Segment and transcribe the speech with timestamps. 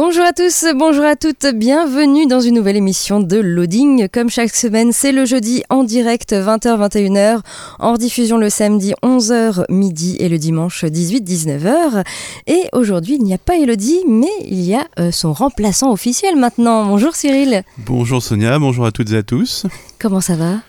[0.00, 4.06] Bonjour à tous, bonjour à toutes, bienvenue dans une nouvelle émission de Loading.
[4.08, 7.40] Comme chaque semaine, c'est le jeudi en direct 20h-21h,
[7.80, 12.04] en diffusion le samedi 11h midi et le dimanche 18-19h.
[12.46, 16.36] Et aujourd'hui, il n'y a pas Elodie, mais il y a euh, son remplaçant officiel
[16.36, 16.86] maintenant.
[16.86, 17.64] Bonjour Cyril.
[17.78, 19.66] Bonjour Sonia, bonjour à toutes et à tous.
[19.98, 20.50] Comment ça va?
[20.50, 20.60] Un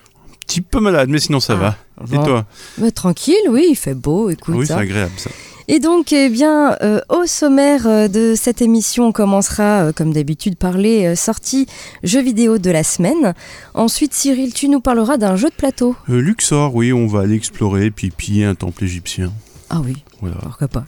[0.47, 2.05] petit peu malade, mais sinon ça Ah, va.
[2.07, 2.19] bon.
[2.19, 2.45] Et toi?
[2.79, 4.55] Bah, Tranquille, oui, il fait beau, écoute.
[4.57, 5.29] Oui, c'est agréable ça.
[5.71, 10.11] Et donc, eh bien, euh, au sommaire euh, de cette émission, on commencera, euh, comme
[10.11, 11.67] d'habitude, par les euh, sorties
[12.01, 13.35] jeux vidéo de la semaine.
[13.75, 15.95] Ensuite, Cyril, tu nous parleras d'un jeu de plateau.
[16.07, 19.31] Luxor, oui, on va aller explorer puis piller un temple égyptien.
[19.69, 20.37] Ah oui, Voilà.
[20.41, 20.85] pourquoi pas.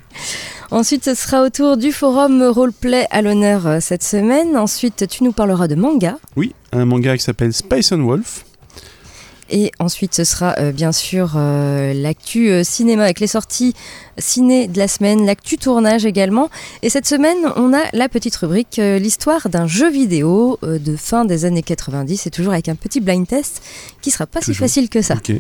[0.72, 4.58] Ensuite, ce sera au tour du forum roleplay à l'honneur cette semaine.
[4.58, 6.18] Ensuite, tu nous parleras de manga.
[6.36, 8.46] Oui, un manga qui s'appelle Space and Wolf.
[9.52, 13.76] Et ensuite, ce sera euh, bien sûr euh, l'actu euh, cinéma avec les sorties
[14.18, 16.50] ciné de la semaine, l'actu tournage également.
[16.82, 21.46] Et cette semaine, on a la petite rubrique l'histoire d'un jeu vidéo de fin des
[21.46, 23.62] années 90 et toujours avec un petit blind test
[24.02, 25.16] qui sera pas si facile que ça.
[25.16, 25.34] Ok.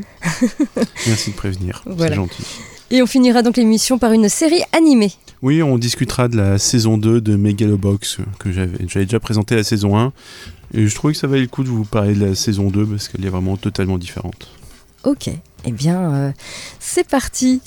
[1.08, 1.84] Merci de prévenir.
[1.86, 2.12] Voilà.
[2.12, 2.44] C'est gentil.
[2.92, 5.14] Et on finira donc l'émission par une série animée.
[5.42, 9.64] Oui, on discutera de la saison 2 de Megalobox que j'avais j'avais déjà présenté la
[9.64, 10.12] saison 1.
[10.74, 12.86] Et je trouvais que ça valait le coup de vous parler de la saison 2
[12.86, 14.50] parce qu'elle est vraiment totalement différente.
[15.04, 15.30] Ok,
[15.66, 16.32] eh bien, euh,
[16.80, 17.62] c'est parti.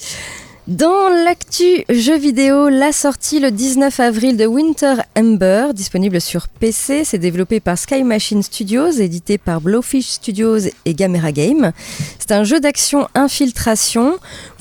[0.66, 7.04] Dans l'actu jeu vidéo, la sortie le 19 avril de Winter Ember, disponible sur PC,
[7.04, 11.72] c'est développé par Sky Machine Studios, édité par Blowfish Studios et Gamera Game.
[12.19, 14.16] C'est un jeu d'action infiltration.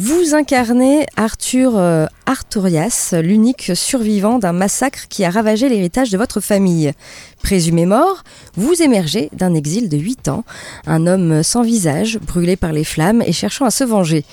[0.05, 6.41] Vous incarnez Arthur euh, Arturias, l'unique survivant d'un massacre qui a ravagé l'héritage de votre
[6.41, 6.91] famille.
[7.41, 8.23] Présumé mort,
[8.55, 10.43] vous émergez d'un exil de 8 ans,
[10.87, 14.23] un homme sans visage, brûlé par les flammes et cherchant à se venger.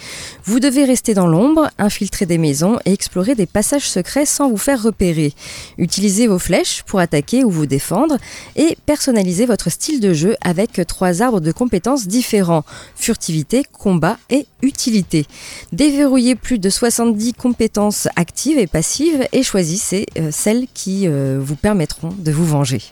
[0.45, 4.57] Vous devez rester dans l'ombre, infiltrer des maisons et explorer des passages secrets sans vous
[4.57, 5.35] faire repérer.
[5.79, 8.17] Utilisez vos flèches pour attaquer ou vous défendre
[8.57, 12.65] et personnalisez votre style de jeu avec trois arbres de compétences différents
[12.95, 15.27] furtivité, combat et utilité.
[15.73, 21.57] Déverrouillez plus de 70 compétences actives et passives et choisissez euh, celles qui euh, vous
[21.57, 22.83] permettront de vous venger.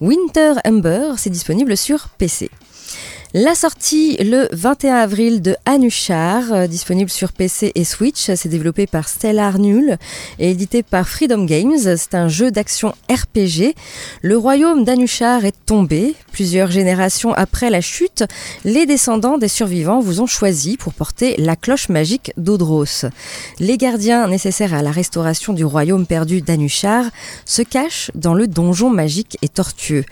[0.00, 2.50] Winter Ember, c'est disponible sur PC.
[3.36, 8.86] La sortie le 21 avril de Anushar, euh, disponible sur PC et Switch, c'est développé
[8.86, 9.96] par Stellar Null
[10.38, 11.96] et édité par Freedom Games.
[11.96, 13.74] C'est un jeu d'action RPG.
[14.22, 16.14] Le royaume d'Anushar est tombé.
[16.30, 18.22] Plusieurs générations après la chute,
[18.64, 23.06] les descendants des survivants vous ont choisi pour porter la cloche magique d'Odros.
[23.58, 27.06] Les gardiens nécessaires à la restauration du royaume perdu d'Anushar
[27.46, 30.04] se cachent dans le donjon magique et tortueux.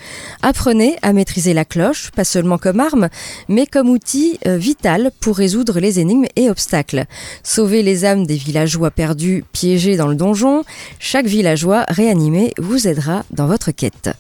[0.43, 3.11] Apprenez à maîtriser la cloche, pas seulement comme arme,
[3.49, 7.05] mais comme outil euh, vital pour résoudre les énigmes et obstacles.
[7.43, 10.65] Sauvez les âmes des villageois perdus piégés dans le donjon.
[10.99, 14.11] Chaque villageois réanimé vous aidera dans votre quête.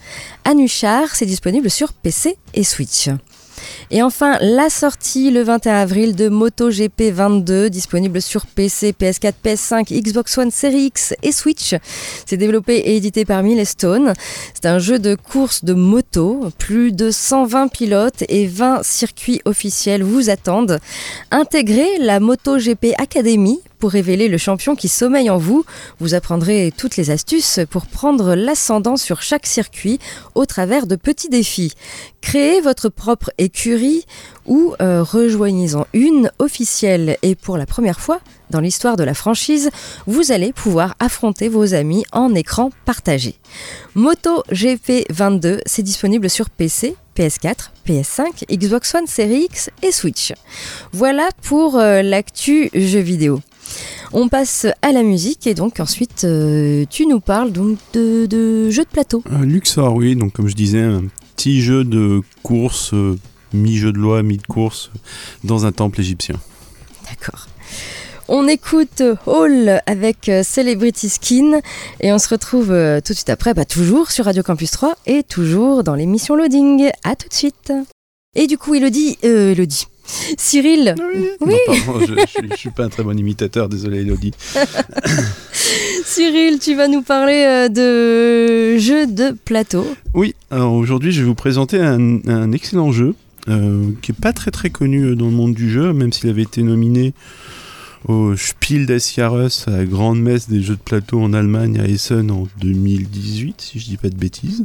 [0.44, 3.08] Anushar, c'est disponible sur PC et Switch.
[3.91, 10.03] Et enfin, la sortie le 21 avril de MotoGP 22, disponible sur PC, PS4, PS5,
[10.03, 11.75] Xbox One Series X et Switch.
[12.27, 14.15] C'est développé et édité par Milestone.
[14.55, 16.49] C'est un jeu de course de moto.
[16.59, 20.79] Plus de 120 pilotes et 20 circuits officiels vous attendent.
[21.31, 25.65] Intégrez la MotoGP Academy pour révéler le champion qui sommeille en vous.
[25.98, 29.99] Vous apprendrez toutes les astuces pour prendre l'ascendant sur chaque circuit
[30.37, 31.73] au travers de petits défis.
[32.20, 34.06] Créez votre propre écurie
[34.46, 38.20] ou euh, rejoignez-en une officielle et pour la première fois
[38.50, 39.70] dans l'histoire de la franchise,
[40.06, 43.34] vous allez pouvoir affronter vos amis en écran partagé.
[43.96, 50.34] Moto GP 22, c'est disponible sur PC, PS4, PS5, Xbox One Series X et Switch.
[50.93, 53.40] Voilà pour euh, l'actu jeux vidéo.
[54.12, 58.70] On passe à la musique et donc ensuite euh, tu nous parles donc de, de
[58.70, 59.22] jeux de plateau.
[59.32, 61.04] Euh, Luxor, oui, donc comme je disais, un
[61.36, 63.19] petit jeu de course, euh,
[63.52, 64.98] mi-jeu de loi, mi-de course, euh,
[65.44, 66.36] dans un temple égyptien.
[67.08, 67.48] D'accord.
[68.28, 71.60] On écoute Hall avec Celebrity Skin
[72.00, 75.22] et on se retrouve tout de suite après, bah, toujours sur Radio Campus 3 et
[75.22, 76.90] toujours dans l'émission Loading.
[77.04, 77.72] À tout de suite.
[78.34, 79.86] Et du coup, Elodie, euh, Elodie.
[80.37, 80.94] Cyril
[81.40, 82.14] Oui, Non, pardon, je,
[82.50, 84.32] je suis pas un très bon imitateur, désolé Elodie.
[86.04, 89.87] Cyril, tu vas nous parler euh, de jeux de plateau.
[90.14, 93.14] Oui, alors aujourd'hui je vais vous présenter un, un excellent jeu
[93.49, 96.43] euh, qui est pas très très connu dans le monde du jeu, même s'il avait
[96.43, 97.14] été nominé
[98.08, 101.87] au Spiel des Jahres à la grande messe des jeux de plateau en Allemagne à
[101.87, 104.64] Essen en 2018, si je dis pas de bêtises.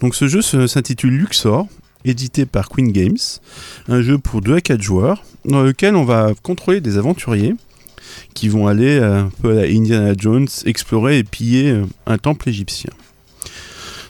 [0.00, 1.66] Donc ce jeu s'intitule Luxor,
[2.04, 3.18] édité par Queen Games,
[3.88, 7.54] un jeu pour 2 à 4 joueurs, dans lequel on va contrôler des aventuriers
[8.34, 12.18] qui vont aller euh, un peu à la Indiana Jones explorer et piller euh, un
[12.18, 12.90] temple égyptien.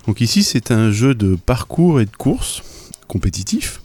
[0.06, 2.62] Donc ici c'est un jeu de parcours et de course
[3.06, 3.81] compétitif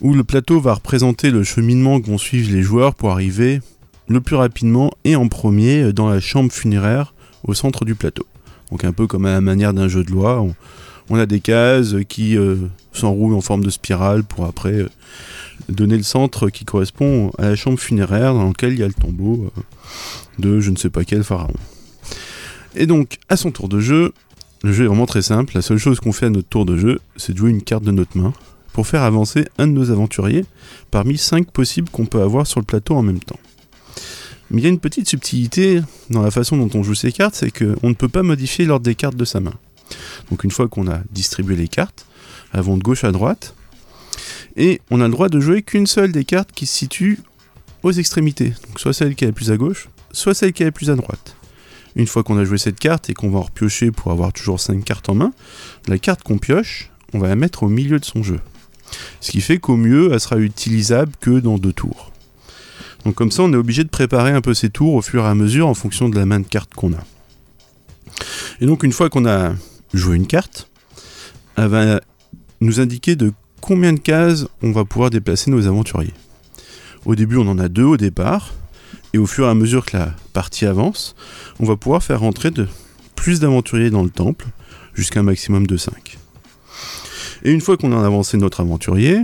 [0.00, 3.60] où le plateau va représenter le cheminement que vont suivre les joueurs pour arriver
[4.08, 8.26] le plus rapidement et en premier dans la chambre funéraire au centre du plateau.
[8.70, 10.44] Donc un peu comme à la manière d'un jeu de loi,
[11.10, 12.56] on a des cases qui euh,
[12.92, 14.88] s'enroulent en forme de spirale pour après euh,
[15.68, 18.94] donner le centre qui correspond à la chambre funéraire dans laquelle il y a le
[18.94, 19.60] tombeau euh,
[20.38, 21.54] de je ne sais pas quel pharaon.
[22.74, 24.12] Et donc à son tour de jeu,
[24.62, 26.76] le jeu est vraiment très simple, la seule chose qu'on fait à notre tour de
[26.76, 28.32] jeu, c'est de jouer une carte de notre main
[28.72, 30.44] pour faire avancer un de nos aventuriers
[30.90, 33.38] parmi 5 possibles qu'on peut avoir sur le plateau en même temps.
[34.50, 35.80] Mais il y a une petite subtilité
[36.10, 38.84] dans la façon dont on joue ces cartes, c'est qu'on ne peut pas modifier l'ordre
[38.84, 39.54] des cartes de sa main.
[40.30, 42.06] Donc une fois qu'on a distribué les cartes,
[42.52, 43.54] elles vont de gauche à droite,
[44.56, 47.20] et on a le droit de jouer qu'une seule des cartes qui se situe
[47.82, 48.54] aux extrémités.
[48.66, 50.90] Donc soit celle qui est la plus à gauche, soit celle qui est la plus
[50.90, 51.36] à droite.
[51.96, 54.60] Une fois qu'on a joué cette carte et qu'on va en repiocher pour avoir toujours
[54.60, 55.32] 5 cartes en main,
[55.86, 58.40] la carte qu'on pioche, on va la mettre au milieu de son jeu.
[59.20, 62.10] Ce qui fait qu'au mieux, elle sera utilisable que dans deux tours.
[63.04, 65.28] Donc comme ça, on est obligé de préparer un peu ces tours au fur et
[65.28, 67.04] à mesure en fonction de la main de carte qu'on a.
[68.60, 69.52] Et donc une fois qu'on a
[69.96, 70.68] joué une carte,
[71.56, 72.00] elle va
[72.60, 76.14] nous indiquer de combien de cases on va pouvoir déplacer nos aventuriers.
[77.04, 78.52] Au début, on en a deux au départ,
[79.12, 81.14] et au fur et à mesure que la partie avance,
[81.60, 82.50] on va pouvoir faire rentrer
[83.14, 84.46] plus d'aventuriers dans le temple,
[84.94, 86.18] jusqu'à un maximum de 5.
[87.44, 89.22] Et une fois qu'on a avancé notre aventurier,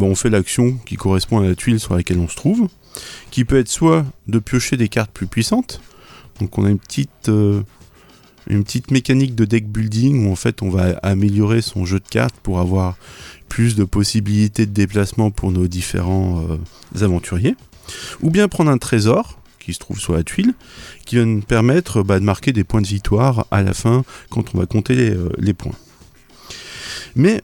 [0.00, 2.68] on fait l'action qui correspond à la tuile sur laquelle on se trouve,
[3.30, 5.80] qui peut être soit de piocher des cartes plus puissantes,
[6.40, 7.62] donc on a une petite, euh,
[8.48, 12.08] une petite mécanique de deck building où en fait on va améliorer son jeu de
[12.08, 12.96] cartes pour avoir
[13.48, 17.54] plus de possibilités de déplacement pour nos différents euh, aventuriers,
[18.22, 20.54] ou bien prendre un trésor qui se trouve sur la tuile,
[21.04, 24.54] qui va nous permettre bah, de marquer des points de victoire à la fin quand
[24.54, 25.76] on va compter les, euh, points.
[27.14, 27.42] Mais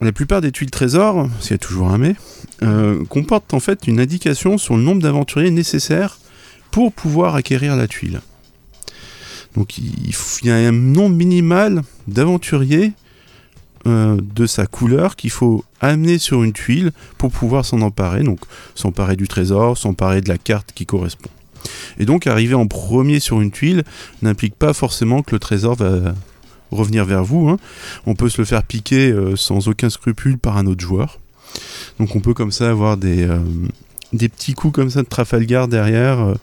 [0.00, 2.14] la plupart des tuiles trésors, s'il y a toujours un mais,
[2.62, 6.18] euh, comportent en fait une indication sur le nombre d'aventuriers nécessaires
[6.70, 8.20] pour pouvoir acquérir la tuile.
[9.56, 10.14] Donc il,
[10.44, 12.92] y a un nombre minimal d'aventuriers
[13.86, 18.40] euh, de sa couleur qu'il faut amener sur une tuile pour pouvoir s'en emparer, donc
[18.74, 21.30] s'emparer du trésor, s'emparer de la carte qui correspond.
[21.98, 23.84] Et donc arriver en premier sur une tuile
[24.22, 26.14] n'implique pas forcément que le trésor va
[26.70, 27.48] revenir vers vous.
[27.48, 27.56] hein.
[28.06, 31.18] On peut se le faire piquer euh, sans aucun scrupule par un autre joueur.
[31.98, 33.40] Donc on peut comme ça avoir des, euh,
[34.12, 36.34] petits coups comme ça de Trafalgar derrière,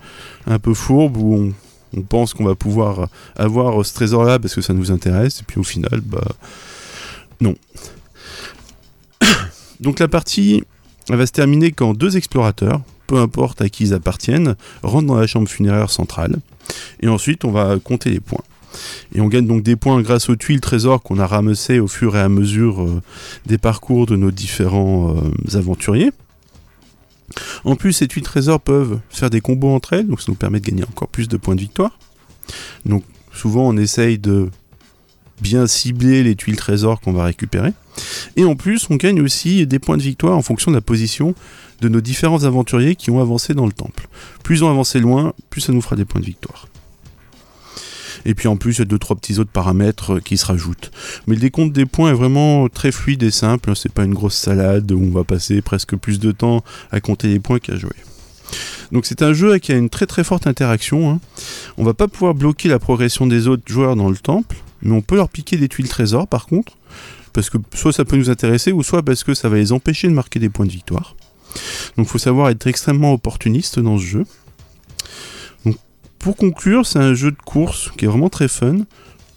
[0.46, 1.54] un peu fourbe, où on,
[1.96, 5.60] on pense qu'on va pouvoir avoir ce trésor-là parce que ça nous intéresse, et puis
[5.60, 6.28] au final, bah
[7.42, 7.56] non.
[9.80, 10.64] Donc la partie
[11.10, 15.28] va se terminer quand deux explorateurs, peu importe à qui ils appartiennent, rentrent dans la
[15.28, 16.38] chambre funéraire centrale.
[17.00, 18.44] Et ensuite, on va compter les points.
[19.14, 22.16] Et on gagne donc des points grâce aux tuiles trésors qu'on a ramassées au fur
[22.16, 23.02] et à mesure euh,
[23.46, 26.12] des parcours de nos différents euh, aventuriers.
[27.66, 30.60] En plus, ces tuiles trésors peuvent faire des combos entre elles, donc ça nous permet
[30.60, 31.98] de gagner encore plus de points de victoire.
[32.86, 33.04] Donc
[33.34, 34.50] souvent, on essaye de
[35.42, 37.74] bien cibler les tuiles trésors qu'on va récupérer.
[38.36, 41.36] Et en plus, on gagne aussi des points de victoire en fonction de la position
[41.82, 44.08] de nos différents aventuriers qui ont avancé dans le temple.
[44.44, 46.68] Plus ils ont avancé loin, plus ça nous fera des points de victoire.
[48.26, 50.92] Et puis en plus, il y a deux trois petits autres paramètres qui se rajoutent.
[51.28, 53.76] Mais le décompte des points est vraiment très fluide et simple.
[53.76, 57.28] C'est pas une grosse salade où on va passer presque plus de temps à compter
[57.28, 57.96] les points qu'à jouer.
[58.92, 61.10] Donc c'est un jeu qui a une très très forte interaction.
[61.10, 61.20] Hein.
[61.78, 65.02] On va pas pouvoir bloquer la progression des autres joueurs dans le temple, mais on
[65.02, 66.78] peut leur piquer des tuiles trésors par contre,
[67.34, 70.08] parce que soit ça peut nous intéresser, ou soit parce que ça va les empêcher
[70.08, 71.16] de marquer des points de victoire.
[71.98, 74.24] Donc il faut savoir être extrêmement opportuniste dans ce jeu.
[76.20, 78.80] Pour conclure, c'est un jeu de course qui est vraiment très fun,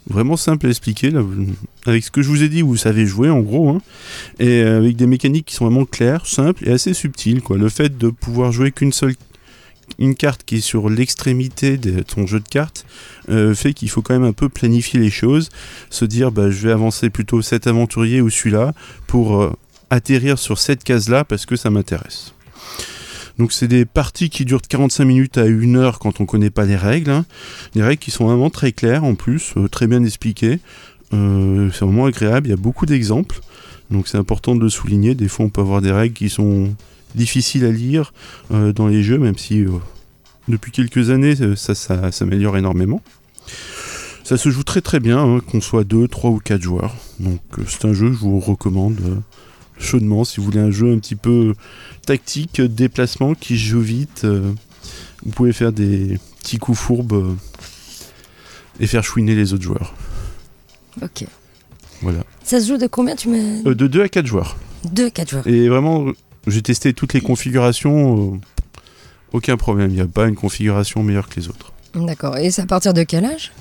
[0.09, 1.11] vraiment simple à expliquer.
[1.85, 3.81] Avec ce que je vous ai dit, vous savez jouer en gros, hein,
[4.39, 7.41] et avec des mécaniques qui sont vraiment claires, simples et assez subtiles.
[7.49, 9.15] Le fait de pouvoir jouer qu'une seule
[9.99, 12.85] une carte qui est sur l'extrémité de ton jeu de cartes
[13.29, 15.49] euh, fait qu'il faut quand même un peu planifier les choses,
[15.89, 18.73] se dire bah, je vais avancer plutôt cet aventurier ou celui-là
[19.07, 19.51] pour euh,
[19.89, 22.33] atterrir sur cette case-là parce que ça m'intéresse.
[23.37, 26.49] Donc c'est des parties qui durent de 45 minutes à 1 heure quand on connaît
[26.49, 27.11] pas les règles.
[27.11, 27.25] Hein.
[27.73, 30.59] Des règles qui sont vraiment très claires en plus, euh, très bien expliquées.
[31.13, 33.39] Euh, c'est vraiment agréable, il y a beaucoup d'exemples.
[33.89, 35.15] Donc c'est important de le souligner.
[35.15, 36.73] Des fois on peut avoir des règles qui sont
[37.15, 38.13] difficiles à lire
[38.51, 39.65] euh, dans les jeux, même si
[40.47, 43.01] depuis quelques années ça, ça s'améliore énormément.
[44.23, 46.95] Ça se joue très très bien, hein, qu'on soit 2, 3 ou 4 joueurs.
[47.19, 49.21] Donc c'est un jeu que je vous recommande
[49.81, 51.53] chaudement si vous voulez un jeu un petit peu
[52.05, 54.21] tactique, déplacement qui joue vite.
[54.23, 54.51] Euh,
[55.25, 57.35] vous pouvez faire des petits coups fourbes euh,
[58.79, 59.93] et faire chouiner les autres joueurs.
[61.01, 61.25] Ok.
[62.01, 62.23] Voilà.
[62.43, 64.57] Ça se joue de combien tu mets euh, De 2 à 4 joueurs.
[64.91, 65.47] 2 à 4 joueurs.
[65.47, 66.05] Et vraiment,
[66.47, 68.39] j'ai testé toutes les configurations.
[69.33, 69.91] aucun problème.
[69.91, 71.71] Il n'y a pas une configuration meilleure que les autres.
[71.93, 72.37] D'accord.
[72.37, 73.51] Et c'est à partir de quel âge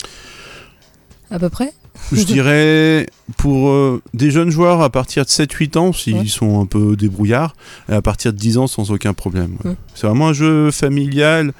[1.30, 1.72] À peu près?
[2.12, 6.66] Je dirais pour euh, des jeunes joueurs à partir de 7-8 ans, s'ils sont un
[6.66, 7.54] peu débrouillards,
[7.88, 9.57] et à partir de 10 ans sans aucun problème.
[9.95, 11.52] C'est vraiment un jeu familial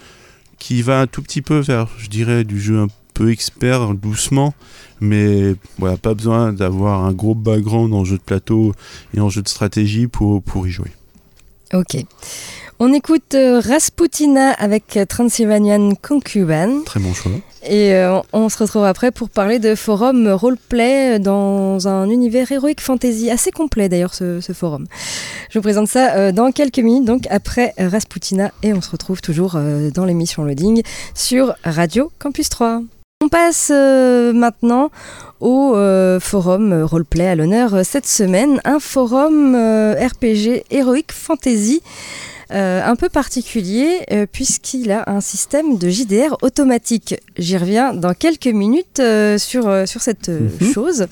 [0.59, 4.55] qui va un tout petit peu vers, je dirais, du jeu un peu expert doucement,
[5.01, 8.75] mais voilà, pas besoin d'avoir un gros background en jeu de plateau
[9.15, 10.91] et en jeu de stratégie pour, pour y jouer.
[11.73, 12.05] Ok.
[12.83, 16.83] On écoute euh, Rasputina avec Transylvanian Concubine.
[16.87, 17.31] Très bon choix.
[17.63, 22.81] Et euh, on se retrouve après pour parler de forum roleplay dans un univers héroïque
[22.81, 24.87] fantasy assez complet d'ailleurs ce, forum.
[25.51, 29.21] Je vous présente ça euh, dans quelques minutes, donc après Rasputina, et on se retrouve
[29.21, 29.59] toujours
[29.95, 30.83] dans l'émission Loading
[31.15, 32.81] sur Radio Campus 3.
[33.23, 34.91] On passe maintenant
[35.41, 35.75] au
[36.19, 41.83] forum roleplay à l'honneur cette semaine, un forum RPG héroïque fantasy
[42.52, 47.14] euh, un peu particulier euh, puisqu'il a un système de JDR automatique.
[47.38, 50.73] J'y reviens dans quelques minutes euh, sur, sur cette mhm.
[50.73, 51.07] chose.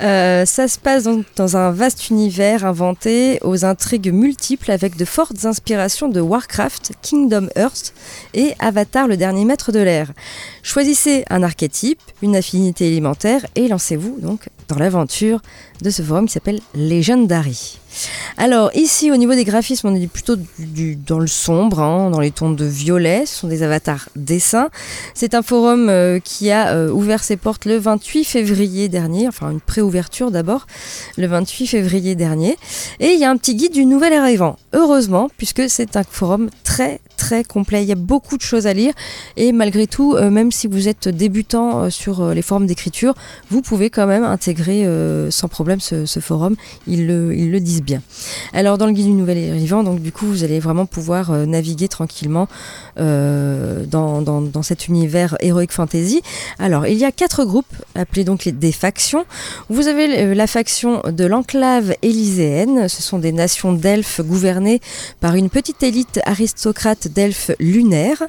[0.00, 6.08] Ça se passe dans un vaste univers inventé aux intrigues multiples avec de fortes inspirations
[6.08, 7.94] de Warcraft, Kingdom Earth
[8.34, 10.12] et Avatar le dernier maître de l'air.
[10.62, 15.40] Choisissez un archétype, une affinité élémentaire et lancez-vous donc dans l'aventure
[15.82, 17.78] de ce forum qui s'appelle Legendary.
[18.36, 20.36] Alors ici au niveau des graphismes on est plutôt
[21.06, 24.68] dans le sombre, hein, dans les tons de violet, ce sont des avatars dessins.
[25.14, 29.50] C'est un forum euh, qui a euh, ouvert ses portes le 28 février dernier, enfin
[29.50, 30.66] une préouverture d'abord,
[31.16, 32.58] le 28 février dernier.
[32.98, 36.50] Et il y a un petit guide du nouvel arrivant, heureusement, puisque c'est un forum
[36.64, 38.92] très très complet, il y a beaucoup de choses à lire
[39.36, 43.14] et malgré tout, euh, même si vous êtes débutant sur les forums d'écriture,
[43.50, 44.86] vous pouvez quand même intégrer
[45.30, 46.56] sans problème ce, forum,
[46.86, 48.02] ils le, disent bien.
[48.52, 51.46] Alors dans le guide du nouvel arrivant, donc du coup vous allez vraiment pouvoir euh,
[51.46, 52.48] naviguer tranquillement
[52.98, 56.22] euh, dans, cet univers héroïque fantasy.
[56.58, 59.24] Alors il y a quatre groupes appelés donc des factions.
[59.68, 64.80] Vous avez euh, la faction de l'enclave élyséenne, ce sont des nations d'elfes gouvernées
[65.20, 68.22] par une petite élite aristocrate d'elfes lunaires.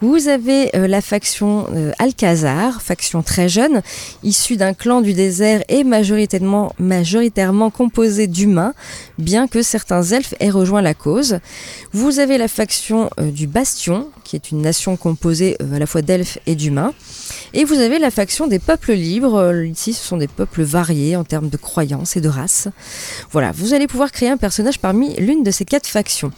[0.00, 1.66] Vous avez la faction
[1.98, 3.82] Alcazar, faction très jeune,
[4.22, 8.74] issue d'un clan du désert et majoritairement, majoritairement composée d'humains,
[9.18, 11.38] bien que certains elfes aient rejoint la cause.
[11.92, 15.86] Vous avez la faction euh, du Bastion, qui est une nation composée euh, à la
[15.86, 16.92] fois d'elfes et d'humains.
[17.54, 19.34] Et vous avez la faction des peuples libres.
[19.34, 22.68] Euh, ici, ce sont des peuples variés en termes de croyances et de races.
[23.30, 26.32] Voilà, vous allez pouvoir créer un personnage parmi l'une de ces quatre factions.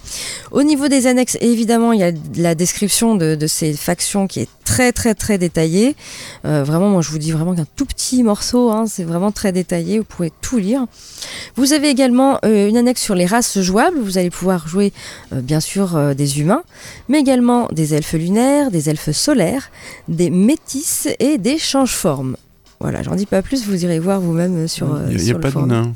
[0.50, 4.48] Au niveau des annexes, évidemment, il y a la description de, ces factions qui est
[4.64, 5.94] très très très détaillée.
[6.42, 9.98] vraiment, moi je vous dis vraiment qu'un tout petit morceau, hein, c'est vraiment très détaillé,
[9.98, 10.86] vous pouvez tout lire.
[11.56, 14.92] Vous avez également une annexe sur les races jouables, vous allez pouvoir jouer
[15.32, 16.62] bien sûr des humains,
[17.08, 19.70] mais également des elfes lunaires, des elfes solaires,
[20.08, 22.36] des métis et des change-formes.
[22.80, 25.58] Voilà, j'en dis pas plus, vous irez voir vous-même sur, Il n'y a, pas de
[25.58, 25.92] nains.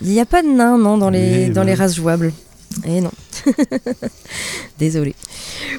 [0.00, 2.32] Il n'y a pas de nains, non, dans les, dans les races jouables.
[2.86, 3.10] Et eh non.
[4.78, 5.14] Désolé.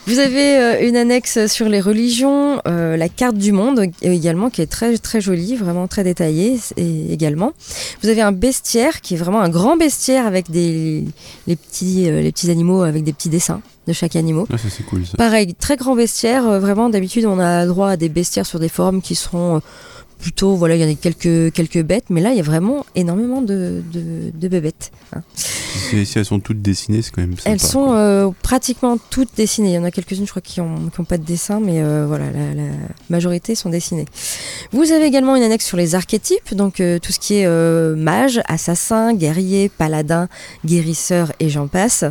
[0.07, 4.61] Vous avez euh, une annexe sur les religions, euh, la carte du monde également qui
[4.61, 7.53] est très très jolie, vraiment très détaillée également.
[8.01, 11.05] Vous avez un bestiaire qui est vraiment un grand bestiaire avec des
[11.47, 14.45] les petits euh, les petits animaux avec des petits dessins de chaque animal.
[14.51, 15.03] Ah, ça c'est cool.
[15.17, 16.59] Pareil, très grand bestiaire.
[16.59, 19.61] vraiment d'habitude on a droit à des bestiaires sur des formes qui seront
[20.19, 22.85] plutôt, voilà, il y en a quelques, quelques bêtes, mais là, il y a vraiment
[22.95, 24.91] énormément de, de, de bébêtes.
[25.15, 25.21] hein.
[25.35, 27.49] Si, si elles sont toutes dessinées, c'est quand même sympa.
[27.49, 29.71] Elles sont euh, pratiquement toutes dessinées.
[29.71, 32.25] Il y en a quelques-unes, je crois, qui n'ont pas de dessin, mais euh, voilà,
[32.31, 32.69] la, la
[33.09, 34.05] majorité sont dessinées.
[34.71, 37.47] Vous avez également une annexe sur les archétypes, donc euh, tout ce qui est
[37.95, 40.29] mage, assassin, guerrier, paladin,
[40.65, 42.05] guérisseur et j'en passe.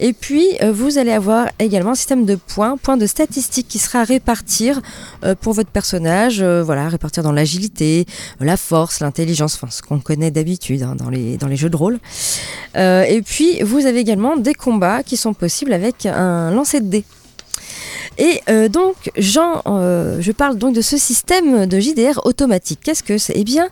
[0.00, 4.00] Et puis, vous allez avoir également un système de points, points de statistiques qui sera
[4.00, 4.80] à répartir
[5.40, 8.04] pour votre personnage, voilà, à répartir dans l'agilité,
[8.40, 11.98] la force, l'intelligence, ce qu'on connaît d'habitude hein, dans, les, dans les jeux de rôle.
[12.76, 16.86] Euh, et puis, vous avez également des combats qui sont possibles avec un lancer de
[16.86, 17.04] dés.
[18.18, 22.80] Et euh, donc, Jean, euh, je parle donc de ce système de JDR automatique.
[22.82, 23.34] Qu'est-ce que c'est?
[23.36, 23.68] Eh bien,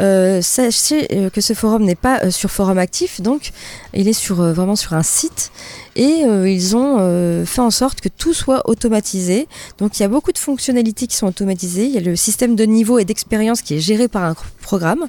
[0.00, 3.52] euh, sachez que ce forum n'est pas sur forum actif, donc
[3.94, 5.50] il est sur, vraiment sur un site.
[5.98, 9.48] Et ils ont fait en sorte que tout soit automatisé.
[9.78, 11.86] Donc il y a beaucoup de fonctionnalités qui sont automatisées.
[11.86, 15.06] Il y a le système de niveau et d'expérience qui est géré par un programme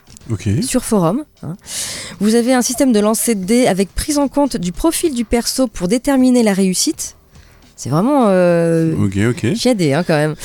[0.62, 1.26] sur forum.
[1.44, 1.58] hein.
[2.22, 5.26] Vous avez un système de lancer de dés avec prise en compte du profil du
[5.26, 7.17] perso pour déterminer la réussite.
[7.78, 9.56] C'est vraiment euh, Ok, ok.
[9.56, 10.36] chiadé hein, quand même.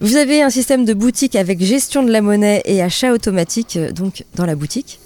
[0.00, 3.90] Vous avez un système de boutique avec gestion de la monnaie et achat automatique euh,
[3.90, 5.00] donc dans la boutique.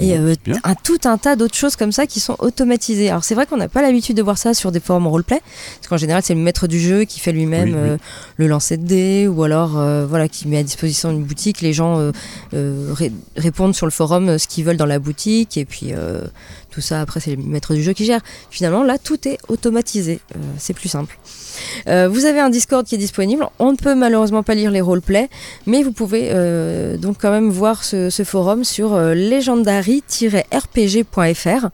[0.00, 0.54] Et euh, bien.
[0.62, 3.10] un, tout un tas d'autres choses comme ça qui sont automatisées.
[3.10, 5.40] Alors c'est vrai qu'on n'a pas l'habitude de voir ça sur des forums roleplay,
[5.80, 7.88] parce qu'en général c'est le maître du jeu qui fait lui-même Oui, oui.
[7.88, 7.96] euh,
[8.36, 11.62] le lancer de dés, ou alors euh, voilà qui met à disposition une boutique.
[11.62, 12.12] Les gens euh,
[12.54, 15.88] euh, ré- répondent sur le forum euh, ce qu'ils veulent dans la boutique, et puis
[15.92, 16.20] euh,
[16.70, 18.20] tout ça après c'est le maître du jeu qui gère.
[18.50, 21.18] Finalement là tout est automatisé, Euh, c'est plus simple.
[21.88, 23.46] Euh, vous avez un Discord qui est disponible.
[23.58, 25.28] On ne peut malheureusement pas lire les roleplays,
[25.66, 31.68] mais vous pouvez euh, donc quand même voir ce, ce forum sur legendary-rpg.fr.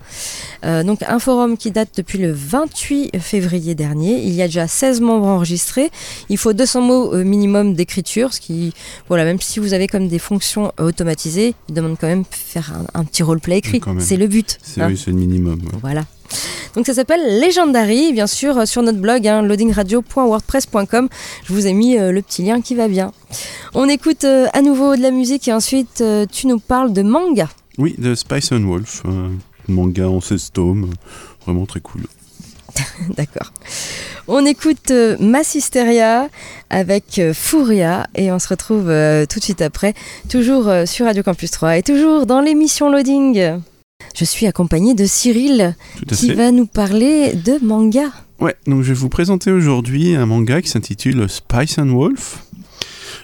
[0.85, 4.23] Donc un forum qui date depuis le 28 février dernier.
[4.23, 5.91] Il y a déjà 16 membres enregistrés.
[6.29, 8.73] Il faut 200 mots minimum d'écriture, ce qui,
[9.09, 12.73] voilà, même si vous avez comme des fonctions automatisées, il demande quand même de faire
[12.95, 13.81] un, un petit roleplay écrit.
[14.01, 14.59] C'est le but.
[14.63, 15.61] C'est oui, c'est le minimum.
[15.61, 15.79] ouais.
[15.81, 16.05] Voilà.
[16.75, 21.09] Donc ça s'appelle Legendary, bien sûr, euh, sur notre blog, hein, loadingradio.wordpress.com.
[21.45, 23.13] Je vous ai mis euh, le petit lien qui va bien.
[23.75, 27.03] On écoute euh, à nouveau de la musique et ensuite euh, tu nous parles de
[27.03, 27.49] manga.
[27.79, 29.03] Oui, de Spice and Wolf,
[29.69, 30.91] manga en 16 tomes,
[31.45, 32.03] vraiment très cool.
[33.17, 33.53] D'accord.
[34.27, 36.29] On écoute Massisteria
[36.71, 38.85] avec Furia et on se retrouve
[39.29, 39.95] tout de suite après,
[40.29, 43.61] toujours sur Radio Campus 3 et toujours dans l'émission Loading.
[44.15, 45.75] Je suis accompagnée de Cyril
[46.09, 46.35] qui fait.
[46.35, 48.13] va nous parler de manga.
[48.39, 52.45] Ouais, donc je vais vous présenter aujourd'hui un manga qui s'intitule Spice and Wolf,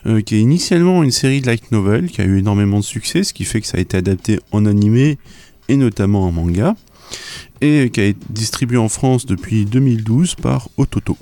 [0.06, 3.22] euh, qui est initialement une série de light novel qui a eu énormément de succès,
[3.22, 5.18] ce qui fait que ça a été adapté en animé
[5.68, 6.74] et notamment en manga,
[7.60, 11.16] et qui a été distribué en France depuis 2012 par Ototo.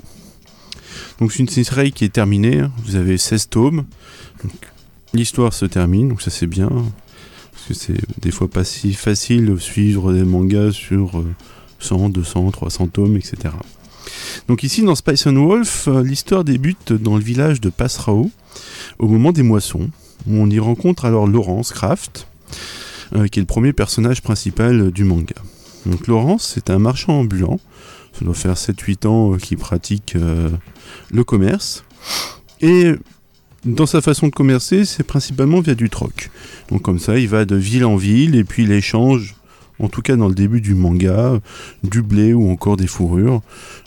[1.19, 2.71] Donc c'est une série qui est terminée, hein.
[2.85, 3.85] vous avez 16 tomes,
[5.13, 6.69] l'histoire se termine, donc ça c'est bien,
[7.51, 11.19] parce que c'est des fois pas si facile de suivre des mangas sur...
[11.19, 11.35] euh,
[11.79, 13.53] 100, 200, 300 tomes, etc.
[14.47, 18.29] Donc ici, dans Spice and Wolf, euh, l'histoire débute dans le village de Pasrao,
[18.99, 19.89] au moment des moissons,
[20.27, 22.27] où on y rencontre alors Laurence Kraft,
[23.15, 25.35] euh, qui est le premier personnage principal du manga.
[25.85, 27.59] Donc Laurence, c'est un marchand ambulant,
[28.13, 30.15] ça doit faire 7-8 ans euh, qu'il pratique
[31.11, 31.83] le commerce,
[32.61, 32.93] et
[33.65, 36.29] dans sa façon de commercer, c'est principalement via du troc.
[36.69, 39.35] Donc comme ça, il va de ville en ville, et puis il échange
[39.79, 41.39] en tout cas dans le début du manga,
[41.83, 43.41] du blé ou encore des fourrures.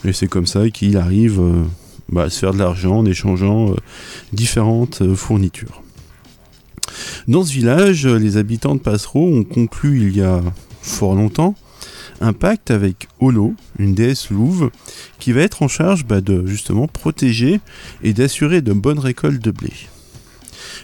[0.05, 1.63] Et c'est comme ça qu'il arrive euh,
[2.09, 3.75] bah, à se faire de l'argent en échangeant euh,
[4.31, 5.81] différentes euh, fournitures.
[7.27, 10.41] Dans ce village, les habitants de Passereau ont conclu il y a
[10.81, 11.55] fort longtemps
[12.23, 14.71] un pacte avec Olo, une déesse louve,
[15.19, 17.59] qui va être en charge bah, de justement protéger
[18.01, 19.73] et d'assurer de bonnes récoltes de blé.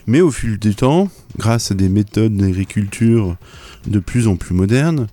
[0.05, 3.37] Mais au fil du temps, grâce à des méthodes d'agriculture
[3.87, 5.07] de plus en plus modernes,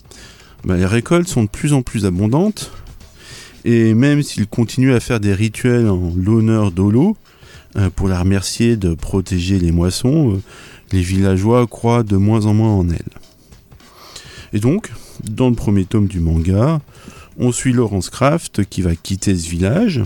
[0.65, 2.73] bah, les récoltes sont de plus en plus abondantes.
[3.65, 7.17] Et même s'ils continuent à faire des rituels en l'honneur d'Olo,
[7.77, 10.43] euh, pour la remercier de protéger les moissons, euh,
[10.91, 13.13] les villageois croient de moins en moins en elle.
[14.53, 14.93] Et donc,
[15.25, 16.81] dans le premier tome du manga,
[17.39, 20.03] on suit Laurence Kraft qui va quitter ce village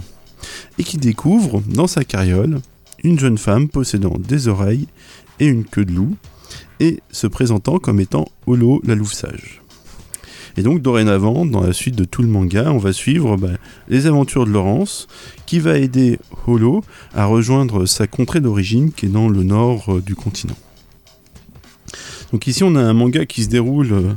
[0.79, 2.61] et qui découvre dans sa carriole
[3.03, 4.88] une jeune femme possédant des oreilles
[5.38, 6.16] et une queue de loup
[6.81, 9.61] et se présentant comme étant Holo la louve sage.
[10.57, 13.53] Et donc dorénavant, dans la suite de tout le manga, on va suivre bah,
[13.88, 15.07] les aventures de Laurence,
[15.46, 16.83] qui va aider Holo
[17.14, 20.57] à rejoindre sa contrée d'origine, qui est dans le nord euh, du continent.
[22.33, 24.12] Donc ici, on a un manga qui se déroule euh,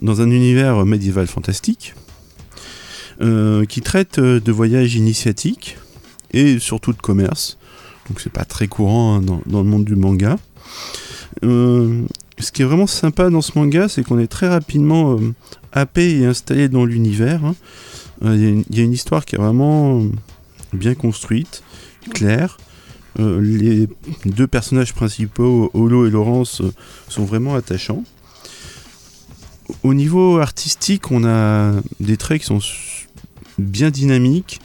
[0.00, 1.94] dans un univers médiéval fantastique,
[3.20, 5.78] euh, qui traite euh, de voyages initiatiques
[6.32, 7.58] et surtout de commerce.
[8.08, 10.36] donc c'est pas très courant hein, dans, le monde du manga.
[11.44, 12.02] Euh,
[12.40, 15.20] ce qui est vraiment sympa dans ce manga, c'est qu'on est très rapidement
[15.72, 17.44] happé et installé dans l'univers.
[17.44, 17.54] Hein.
[18.22, 20.02] Il y, y, a une histoire qui est vraiment
[20.72, 21.62] bien construite,
[22.12, 22.58] claire.
[23.18, 23.88] Les
[24.24, 26.62] deux personnages principaux, Holo et Laurence,
[27.08, 28.02] sont vraiment attachants.
[29.82, 32.60] Au niveau artistique, on a des traits qui sont
[33.58, 34.60] bien dynamiques,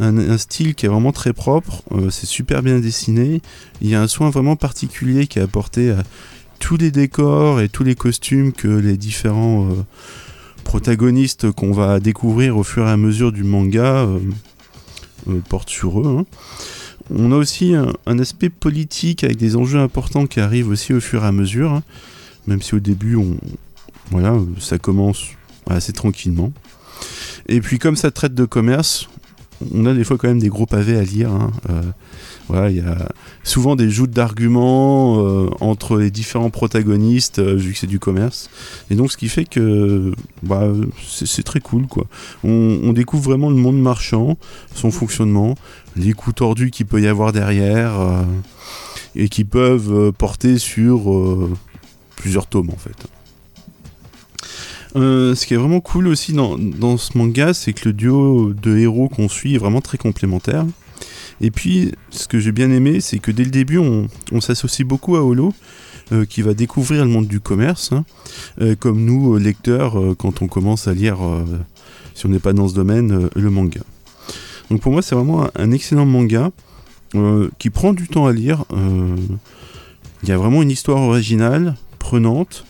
[0.00, 3.40] un, style qui est vraiment très propre, euh, c'est super bien dessiné.
[3.80, 6.02] Il y a un soin vraiment particulier qui est apporté à
[6.58, 9.74] tous les décors et tous les costumes que les différents euh,
[10.64, 16.18] protagonistes qu'on va découvrir au fur et à mesure du manga euh, portent sur eux.
[16.18, 16.24] Hein.
[17.14, 21.00] On a aussi un, un, aspect politique avec des enjeux importants qui arrivent aussi au
[21.00, 21.82] fur et à mesure, hein.
[22.46, 23.36] même si au début on,
[24.12, 25.24] voilà, ça commence
[25.68, 26.52] assez tranquillement.
[27.48, 29.08] Et puis comme ça traite de commerce,
[29.72, 31.30] on a des fois quand même des gros pavés à lire.
[31.30, 31.50] Hein.
[31.70, 33.08] Euh, il y a
[33.44, 38.50] souvent des joutes d'arguments euh, entre les différents protagonistes, euh, vu que c'est du commerce.
[38.90, 40.68] Et donc, ce qui fait que bah,
[41.02, 41.86] c'est très cool.
[41.86, 42.04] Quoi.
[42.44, 44.36] On, on, découvre vraiment le monde marchand,
[44.74, 45.54] son fonctionnement,
[45.96, 47.92] les coups tordus qu'il peut y avoir derrière,
[49.16, 51.48] et qui peuvent porter sur
[52.16, 53.06] plusieurs tomes en fait.
[54.94, 58.52] Euh, ce qui est vraiment cool aussi dans, dans ce manga, c'est que le duo
[58.52, 60.66] de héros qu'on suit est vraiment très complémentaire.
[61.40, 64.08] Et puis, ce que j'ai bien aimé, c'est que dès le début, on,
[64.40, 65.54] s'associe beaucoup à Holo,
[66.12, 68.04] euh, qui va découvrir le monde du commerce, hein,
[68.60, 71.18] euh, comme nous, lecteurs, quand on commence à lire,
[72.14, 73.80] si on n'est pas dans ce domaine, le manga.
[74.70, 76.50] Donc pour moi, c'est vraiment un, un, excellent manga
[77.58, 78.64] qui prend du temps à lire.
[80.22, 82.64] Il y a vraiment une histoire originale, prenante,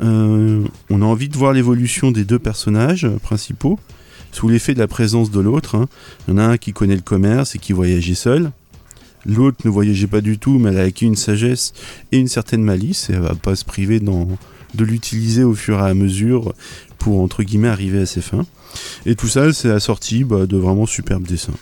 [0.00, 3.78] on a envie de voir l'évolution des deux personnages principaux
[4.34, 5.76] sous l'effet de la présence de l'autre.
[5.76, 5.86] Hein.
[6.26, 8.50] Il y en a un qui connaît le commerce et qui voyageait seul.
[9.26, 11.72] L'autre ne voyageait pas du tout, mais elle a acquis une sagesse
[12.12, 15.88] et une certaine malice, et elle va pas se priver de l'utiliser au fur et
[15.88, 16.52] à mesure
[16.98, 18.44] pour, entre guillemets, arriver à ses fins.
[19.06, 21.54] Et tout ça, c'est assorti bah, de vraiment superbes dessins.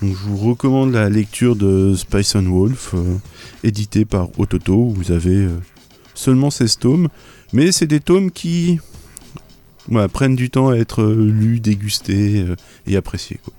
[0.00, 3.16] Donc, je vous recommande la lecture de Spice and Wolf, euh,
[3.62, 4.88] édité par Ototo.
[4.88, 5.58] Vous avez euh,
[6.14, 7.08] seulement 16 tomes,
[7.52, 8.78] mais c'est des tomes qui
[9.88, 13.38] voilà, prennent du temps à être lus, dégustés euh, et appréciés.
[13.44, 13.54] Quoi.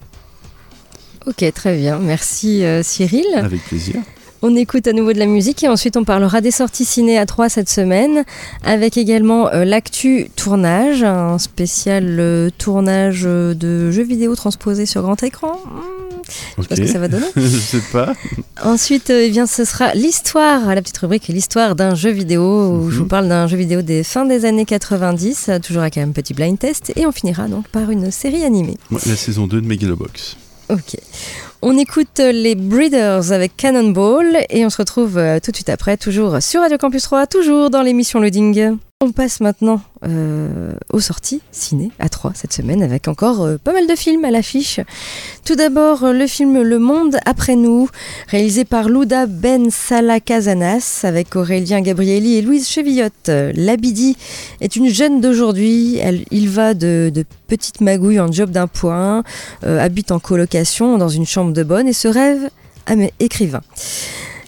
[1.27, 1.99] Ok, très bien.
[1.99, 3.25] Merci euh, Cyril.
[3.35, 3.95] Avec plaisir.
[4.41, 7.25] On écoute à nouveau de la musique et ensuite on parlera des sorties ciné à
[7.25, 8.23] 3 cette semaine,
[8.63, 15.21] avec également euh, l'actu tournage, un spécial euh, tournage de jeux vidéo transposé sur grand
[15.23, 15.53] écran.
[15.65, 15.79] Mmh,
[16.57, 17.25] je sais pas ce que ça va donner.
[17.35, 18.13] je sais pas.
[18.63, 22.83] Ensuite, euh, eh bien, ce sera l'histoire, la petite rubrique l'histoire d'un jeu vidéo, où
[22.85, 22.91] Mhm.
[22.91, 26.33] je vous parle d'un jeu vidéo des fins des années 90, toujours avec un petit
[26.35, 28.77] blind test, et on finira donc par une série animée.
[28.91, 30.37] Ouais, la saison 2 de Megalobox.
[30.69, 30.97] Ok.
[31.67, 35.97] On écoute les Breeders avec Cannonball et on se retrouve euh, tout de suite après,
[35.97, 38.77] toujours sur Radio Campus 3, toujours dans l'émission Loading.
[39.05, 43.71] On passe maintenant euh, aux sorties ciné à 3 cette semaine avec encore euh, pas
[43.71, 44.79] mal de films à l'affiche.
[45.45, 47.87] Tout d'abord, euh, le film Le Monde après nous,
[48.29, 53.29] réalisé par Louda Ben Salah Casanas avec Aurélien Gabrielli et Louise Chevillotte.
[53.29, 54.17] L'Abidi
[54.59, 55.99] est une jeune d'aujourd'hui.
[56.31, 59.23] Il va de, de petite magouille en job d'un point,
[59.61, 62.49] habite en colocation dans une chambre de bonne et se rêve
[63.19, 63.61] écrivain.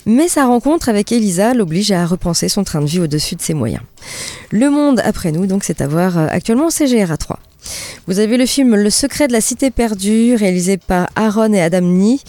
[0.08, 3.54] Mais sa rencontre avec Elisa l'oblige à repenser son train de vie au-dessus de ses
[3.54, 3.84] moyens.
[4.52, 7.40] Le monde après nous, donc, c'est à voir actuellement au CGR à 3.
[8.08, 11.82] Vous avez le film Le secret de la cité perdue, réalisé par Aaron et Adam
[11.82, 12.20] Nee,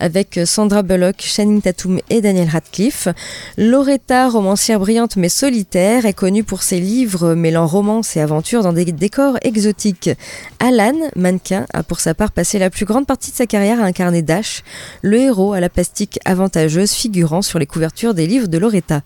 [0.00, 3.08] avec Sandra Bullock, Channing Tatum et Daniel Radcliffe.
[3.56, 8.72] Loretta, romancière brillante mais solitaire, est connue pour ses livres mêlant romance et aventure dans
[8.72, 10.10] des décors exotiques.
[10.58, 13.84] Alan, mannequin, a pour sa part passé la plus grande partie de sa carrière à
[13.84, 14.64] incarner Dash,
[15.02, 19.02] le héros à la plastique avantageuse figurant sur les couvertures des livres de Loretta.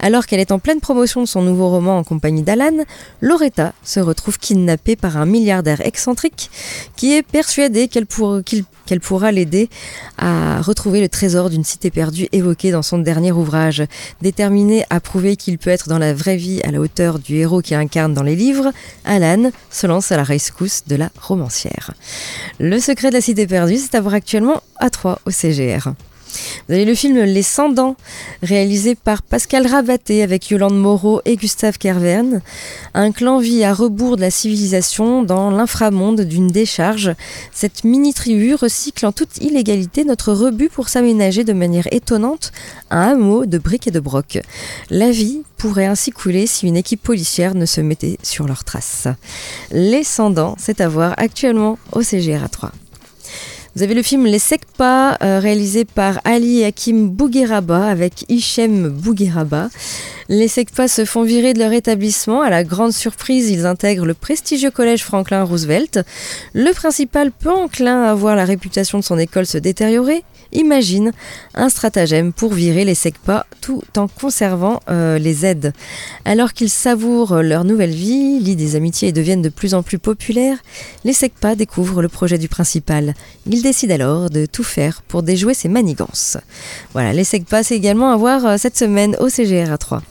[0.00, 2.84] Alors qu'elle est en pleine promotion de son nouveau roman en compagnie d'Alan,
[3.20, 6.50] Loretta se retrouve kidnappée par un milliardaire excentrique
[6.96, 9.68] qui est persuadé qu'elle pour, qu qu'elle pourra l'aider
[10.16, 13.82] à retrouver le trésor d'une cité perdue évoqué dans son dernier ouvrage.
[14.22, 17.60] Déterminé à prouver qu'il peut être dans la vraie vie à la hauteur du héros
[17.60, 18.72] qu'il incarne dans les livres,
[19.04, 21.94] Alan se lance à la rescousse de la romancière.
[22.60, 25.92] Le secret de la cité perdue, c'est à voir actuellement à 3 au CGR.
[26.68, 27.96] Vous avez le film Les 100 dents,
[28.42, 32.40] réalisé par Pascal Rabaté avec Yolande Moreau et Gustave Kervern.
[32.94, 37.12] Un clan vit à rebours de la civilisation dans l'inframonde d'une décharge.
[37.52, 42.52] Cette mini-tribu recycle en toute illégalité notre rebut pour s'aménager de manière étonnante
[42.90, 44.38] un hameau de briques et de brocs.
[44.90, 49.08] La vie pourrait ainsi couler si une équipe policière ne se mettait sur leurs traces.
[49.70, 52.72] Les 100 dents, c'est à voir actuellement au CGR à 3.
[53.76, 59.68] Vous avez le film Les Sekpa, euh, réalisé par Ali Hakim Bougueraba avec Hichem Bougueraba.
[60.30, 62.40] Les Sekpa se font virer de leur établissement.
[62.40, 66.00] À la grande surprise, ils intègrent le prestigieux collège Franklin Roosevelt.
[66.54, 71.12] Le principal, peu enclin à voir la réputation de son école se détériorer, imagine
[71.54, 75.72] un stratagème pour virer les SECPA tout en conservant euh, les aides.
[76.24, 79.98] Alors qu'ils savourent leur nouvelle vie, lient des amitiés et deviennent de plus en plus
[79.98, 80.58] populaires,
[81.04, 83.14] les SECPA découvrent le projet du principal.
[83.46, 86.36] Ils décident alors de tout faire pour déjouer ses manigances.
[86.92, 90.02] Voilà, les SECPA, c'est également à voir euh, cette semaine au CGR 3.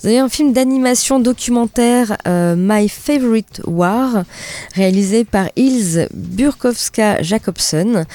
[0.00, 4.24] Vous avez un film d'animation documentaire euh, My Favorite War,
[4.74, 8.06] réalisé par Ilse Burkowska-Jacobson.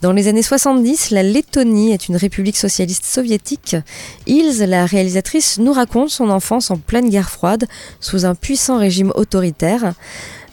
[0.00, 3.76] Dans les années 70, la Lettonie est une république socialiste soviétique.
[4.26, 7.66] Ilse, la réalisatrice, nous raconte son enfance en pleine guerre froide,
[8.00, 9.92] sous un puissant régime autoritaire.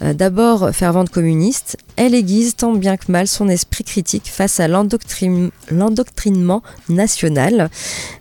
[0.02, 4.68] Euh, d'abord fervente communiste, elle aiguise tant bien que mal son esprit critique face à
[4.68, 7.70] l'endoctrinement national,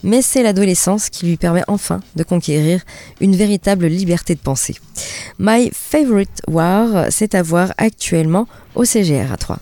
[0.02, 2.82] mais c'est l'adolescence qui lui permet enfin de conquérir
[3.20, 4.76] une véritable liberté de pensée.
[5.38, 9.58] My Favorite War, c'est à voir actuellement au CGR à 3.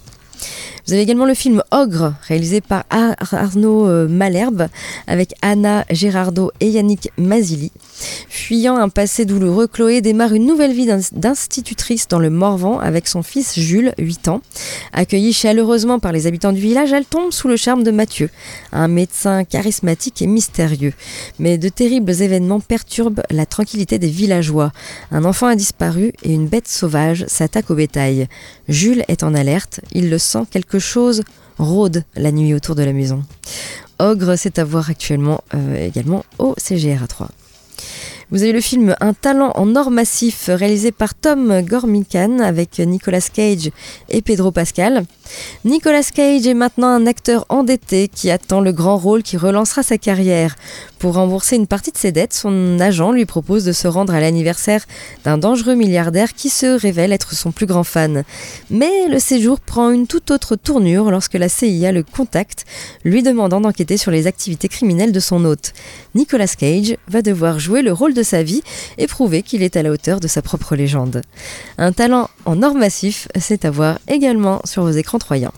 [0.89, 4.69] Vous avez également le film Ogre, réalisé par Arnaud euh, Malherbe,
[5.07, 7.73] avec Anna Gérardo et Yannick Mazili.
[8.31, 13.23] Fuyant un passé douloureux, Chloé démarre une nouvelle vie d'institutrice dans le Morvan avec son
[13.23, 14.41] fils Jules, 8 ans.
[14.95, 18.31] Accueillie chaleureusement par les habitants du village, elle tombe sous le charme de Mathieu,
[18.73, 20.95] un médecin charismatique et mystérieux.
[21.39, 24.73] Mais de terribles événements perturbent la tranquillité des villageois.
[25.11, 28.27] Un enfant a disparu et une bête sauvage s'attaque au bétail.
[28.69, 31.23] Jules est en alerte, il le sent quelque chose
[31.59, 33.23] rôde la nuit autour de la maison.
[33.99, 37.29] Ogre, c'est à voir actuellement euh, également au CGR 3.
[38.31, 43.23] Vous avez le film Un talent en or massif réalisé par Tom Gormican avec Nicolas
[43.23, 43.71] Cage
[44.11, 45.05] et Pedro Pascal.
[45.65, 49.97] Nicolas Cage est maintenant un acteur endetté qui attend le grand rôle qui relancera sa
[49.97, 50.57] carrière.
[50.99, 54.21] Pour rembourser une partie de ses dettes, son agent lui propose de se rendre à
[54.21, 54.85] l'anniversaire
[55.25, 58.25] d'un dangereux milliardaire qui se révèle être son plus grand fan.
[58.69, 62.65] Mais le séjour prend une toute autre tournure lorsque la CIA le contacte,
[63.05, 65.73] lui demandant d'enquêter sur les activités criminelles de son hôte.
[66.17, 68.63] Nicolas Cage va devoir jouer le rôle de sa vie
[68.99, 71.23] et prouver qu'il est à la hauteur de sa propre légende.
[71.79, 75.53] Un talent en or massif, c'est à voir également sur vos écrans troyens.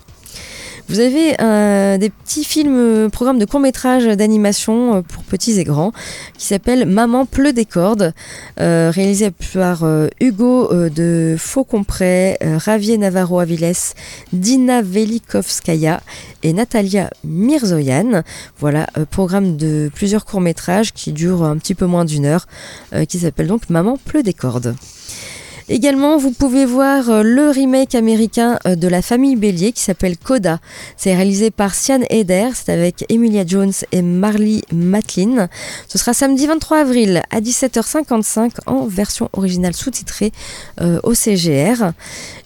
[0.91, 5.63] Vous avez euh, des petits films, euh, programmes de court-métrage d'animation euh, pour petits et
[5.63, 5.93] grands
[6.37, 8.13] qui s'appelle Maman pleut des cordes,
[8.57, 9.85] réalisé par
[10.21, 13.73] Hugo de Faucompré, Ravier Navarro Aviles,
[14.33, 16.01] Dina Velikovskaya
[16.43, 18.23] et Natalia Mirzoyan.
[18.59, 22.47] Voilà, programme de plusieurs courts-métrages qui durent un petit peu moins d'une heure,
[23.09, 24.75] qui s'appelle donc Maman pleut des cordes.
[25.73, 30.19] Également, vous pouvez voir euh, le remake américain euh, de la famille Bélier qui s'appelle
[30.19, 30.59] Coda.
[30.97, 35.49] C'est réalisé par Sian Eder, c'est avec Emilia Jones et Marley Matlin.
[35.87, 40.33] Ce sera samedi 23 avril à 17h55 en version originale sous-titrée
[40.81, 41.93] euh, au CGR.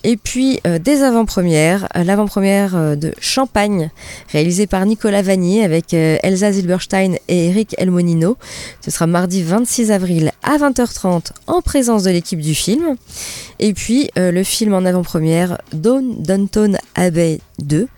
[0.06, 3.90] Et puis des avant-premières, l'avant-première de Champagne,
[4.30, 8.36] réalisée par Nicolas Vanier avec Elsa Zilberstein et Eric Elmonino.
[8.84, 12.96] Ce sera mardi 26 avril à 20h30 en présence de l'équipe du film.
[13.58, 17.88] Et puis euh, le film en avant-première Dawn Downton Abbey 2,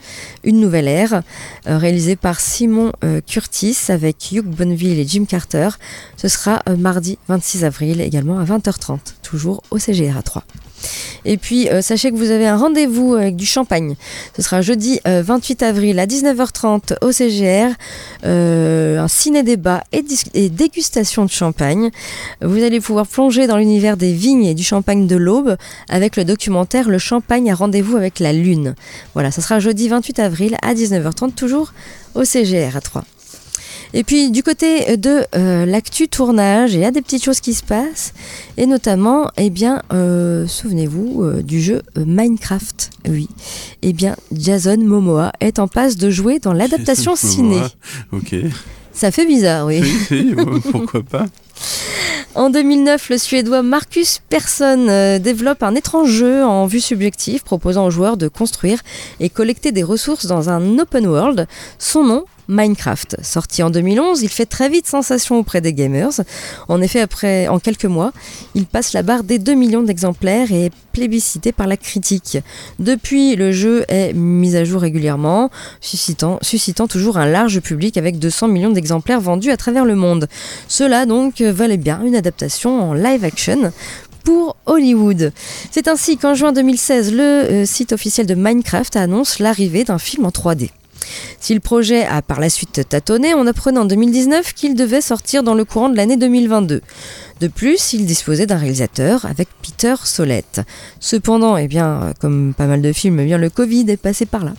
[0.45, 1.23] Une nouvelle ère,
[1.67, 5.71] euh, réalisé par Simon euh, Curtis avec Hugh Bonneville et Jim Carter.
[6.17, 10.45] Ce sera mardi 26 avril également à 20h30, toujours au CGR 3.
[11.25, 13.97] Et puis, euh, sachez que vous avez un rendez-vous avec du champagne.
[14.37, 17.75] Ce sera jeudi 28 euh, avril à 19h30 au CGR.
[18.25, 21.91] Euh, un ciné-débat et, et, dégustation de champagne.
[22.43, 25.57] Vous allez pouvoir plonger dans l'univers des vignes et du champagne de l'Aube
[25.89, 28.75] avec le documentaire Le champagne à rendez-vous avec la lune.
[29.15, 31.73] Voilà, ce sera jeudi 28 avril à 19h30, toujours
[32.15, 33.05] au CGR à 3.
[33.95, 37.55] Et puis du côté de euh, l'actu tournage, il y a des petites choses qui
[37.55, 38.13] se passent,
[38.57, 42.91] et notamment, eh bien, euh, souvenez-vous euh, du jeu Minecraft.
[43.09, 43.29] Oui.
[43.83, 47.61] Eh bien, Jason Momoa est en passe de jouer dans l'adaptation ciné.
[48.13, 48.35] Ok.
[48.93, 49.83] Ça fait bizarre, oui.
[50.11, 50.35] oui,
[50.71, 51.27] pourquoi pas
[52.35, 57.91] en 2009, le Suédois Marcus Persson développe un étrange jeu en vue subjective proposant aux
[57.91, 58.81] joueurs de construire
[59.21, 61.47] et collecter des ressources dans un open world.
[61.79, 63.17] Son nom, Minecraft.
[63.23, 66.21] Sorti en 2011, il fait très vite sensation auprès des gamers.
[66.69, 68.13] En effet, après, en quelques mois,
[68.55, 72.39] il passe la barre des 2 millions d'exemplaires et est plébiscité par la critique.
[72.79, 78.19] Depuis, le jeu est mis à jour régulièrement, suscitant, suscitant toujours un large public avec
[78.19, 80.29] 200 millions d'exemplaires vendus à travers le monde.
[80.69, 83.73] Cela donc valait bien une adaptation en live action
[84.25, 85.33] pour Hollywood.
[85.71, 90.27] C'est ainsi qu'en juin 2016, le euh, site officiel de Minecraft annonce l'arrivée d'un film
[90.27, 90.71] en 3D.
[91.41, 95.43] Si le projet a par la suite tâtonné, on apprenait en 2019 qu'il devait sortir
[95.43, 96.83] dans le courant de l'année 2022.
[97.41, 100.63] De plus, il disposait d'un réalisateur avec Peter Solette.
[101.01, 104.45] Cependant, eh bien, comme pas mal de films, eh bien, le Covid est passé par
[104.45, 104.55] là.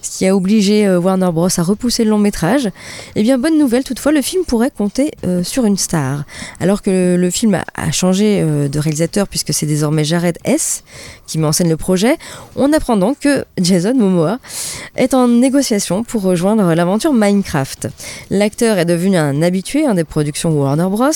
[0.00, 1.48] Ce qui a obligé euh, Warner Bros.
[1.54, 2.70] à repousser le long métrage.
[3.14, 6.24] Eh bien, bonne nouvelle, toutefois, le film pourrait compter euh, sur une star.
[6.60, 10.82] Alors que le film a, changé euh, de réalisateur puisque c'est désormais Jared S.
[11.26, 12.16] qui met en scène le projet,
[12.56, 14.38] on apprend donc que Jason Momoa
[14.96, 17.88] est en négociation pour rejoindre l'aventure Minecraft.
[18.30, 21.10] L'acteur est devenu un habitué des productions Warner Bros.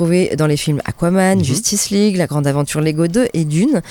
[0.00, 3.82] Dans les films Aquaman, Justice League, La Grande Aventure Lego 2 et Dune.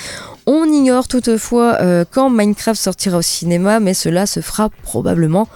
[0.45, 5.47] On ignore toutefois euh, quand Minecraft sortira au cinéma, mais cela se fera probablement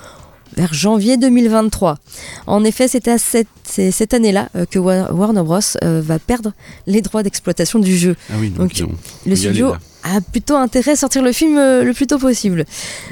[0.56, 1.98] vers janvier 2023.
[2.48, 5.60] En effet, c'est à cette, année-là euh, que Wa- Warner Bros.
[5.84, 6.54] euh, va perdre
[6.88, 8.16] les droits d'exploitation du jeu.
[8.30, 8.72] Ah oui, donc,
[9.26, 9.74] Le studio
[10.06, 12.66] a plutôt intérêt à sortir le film euh, le plus tôt possible.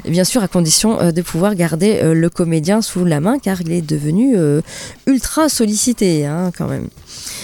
[0.06, 3.62] Bien sûr, à condition euh, de pouvoir garder euh, le comédien sous la main, car
[3.62, 4.36] il est devenu
[5.08, 6.88] ultra sollicité, hein, quand même.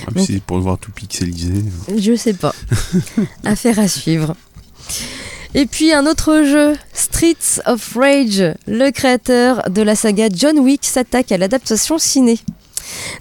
[0.07, 1.53] Ah, Donc- c'est pour le voir tout pixelisé.
[1.97, 2.53] Je sais pas.
[3.43, 4.35] Affaire à suivre.
[5.55, 8.43] Et puis un autre jeu, Streets of Rage.
[8.67, 12.37] Le créateur de la saga John Wick s'attaque à l'adaptation ciné.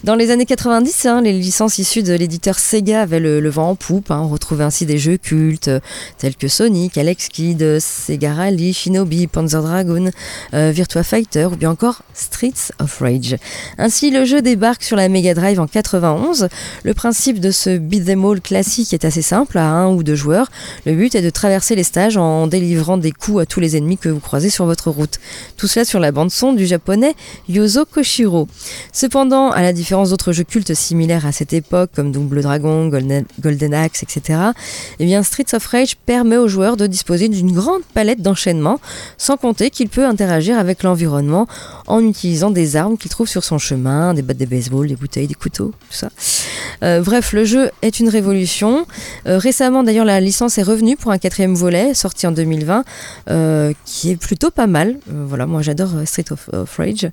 [0.04, 3.74] Dans les années 90, hein, les licences issues de l'éditeur Sega avaient le, vent en
[3.74, 4.10] poupe.
[4.10, 4.20] hein.
[4.24, 5.80] On retrouvait ainsi des jeux cultes euh,
[6.18, 10.10] tels que Sonic, Alex Kidd, Sega Rally, Shinobi, Panzer Dragoon,
[10.54, 13.36] euh, Virtua Fighter ou bien encore Streets of Rage.
[13.78, 16.48] Ainsi, le jeu débarque sur la Mega Drive en 91.
[16.84, 20.48] Le principe de ce beat'em all classique est assez simple, à un ou deux joueurs.
[20.86, 23.98] Le but est de traverser les stages en délivrant des coups à tous les ennemis
[23.98, 25.18] que vous croisez sur votre route.
[25.56, 27.14] Tout cela sur la bande son du japonais
[27.48, 28.48] Yozo Koshiro.
[28.92, 33.74] Cependant, à la différence d'autres jeux cultes similaires à cette époque, comme Double Dragon, Golden,
[33.74, 34.38] Axe, etc.,
[35.00, 38.78] eh bien Streets of Rage permet aux joueurs de disposer d'une grande palette d'enchaînements,
[39.16, 41.48] sans compter qu'il peut interagir avec l'environnement
[41.88, 45.26] en utilisant des armes qu'il trouve sur son chemin, des battes de baseball, des bouteilles,
[45.26, 46.10] des couteaux, tout ça.
[46.84, 48.86] Euh, bref, le jeu est une révolution.
[49.26, 52.84] Euh, récemment, d'ailleurs, la licence est revenue pour un quatrième volet, sorti en 2020,
[53.30, 54.98] euh, qui est plutôt pas mal.
[55.06, 57.10] Voilà, moi j'adore Street of, Rage.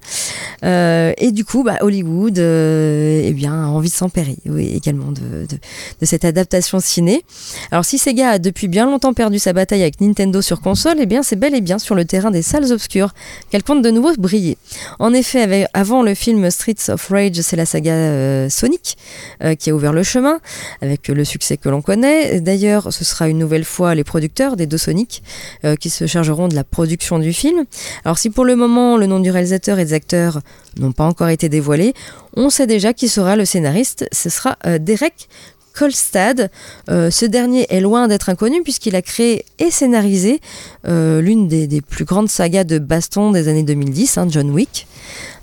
[0.64, 6.26] Et du coup, bah, Hollywood eh bien, envie de s'emparer oui, également de, de, cette
[6.26, 7.24] adaptation ciné.
[7.72, 11.06] Alors si Sega a depuis bien longtemps perdu sa bataille avec Nintendo sur console, eh
[11.06, 13.14] bien c'est bel et bien sur le terrain des salles obscures
[13.50, 14.58] qu'elle compte de nouveau briller.
[15.00, 18.98] En effet, avant le film Streets of Rage, c'est la saga euh, Sonic
[19.44, 20.40] euh, qui a ouvert le chemin
[20.82, 22.42] avec le succès que l'on connaît.
[22.42, 25.24] D'ailleurs, ce sera une nouvelle fois les producteurs des deux Sonic
[25.64, 27.66] euh, qui se chargeront de la production du film.
[28.04, 30.42] Alors si pour le moment le nom du réalisateur et des acteurs
[30.78, 31.94] n'ont pas encore été dévoilés,
[32.36, 34.08] on sait déjà qui sera le scénariste.
[34.12, 35.28] Ce sera euh, Derek
[35.74, 36.50] Kolstad.
[36.90, 40.40] Euh, ce dernier est loin d'être inconnu puisqu'il a créé et scénarisé
[40.88, 44.88] euh, l'une des, des plus grandes sagas de baston des années 2010, hein, John Wick.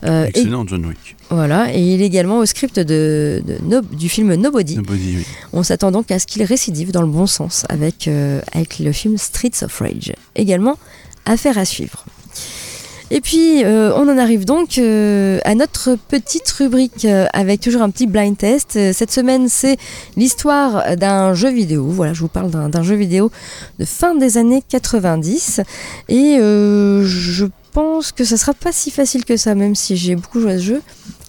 [0.04, 1.16] Euh, et, Excellent, John Wick.
[1.30, 4.76] voilà, et il est également au script de, de No- du film Nobody.
[4.76, 5.26] Nobody, oui.
[5.52, 8.08] On s'attend donc à ce qu'il récidive dans le bon sens avec,
[8.52, 10.14] avec le film Streets of Rage.
[10.35, 10.78] Également,
[11.26, 12.04] affaire à suivre.
[13.14, 17.83] Et puis, euh, on en arrive donc euh, à notre petite rubrique euh, avec toujours
[17.83, 18.79] un petit blind test.
[18.94, 19.77] Cette semaine, c'est
[20.16, 21.85] l'histoire d'un jeu vidéo.
[21.87, 23.31] Voilà, je vous parle d'un jeu vidéo
[23.79, 25.61] de fin des années 90.
[26.09, 30.40] Et je pense que ça sera pas si facile que ça, même si j'ai beaucoup
[30.40, 30.83] joué à ce jeu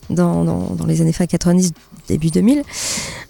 [0.09, 1.73] dans, les années fin 90,
[2.07, 2.63] début 2000.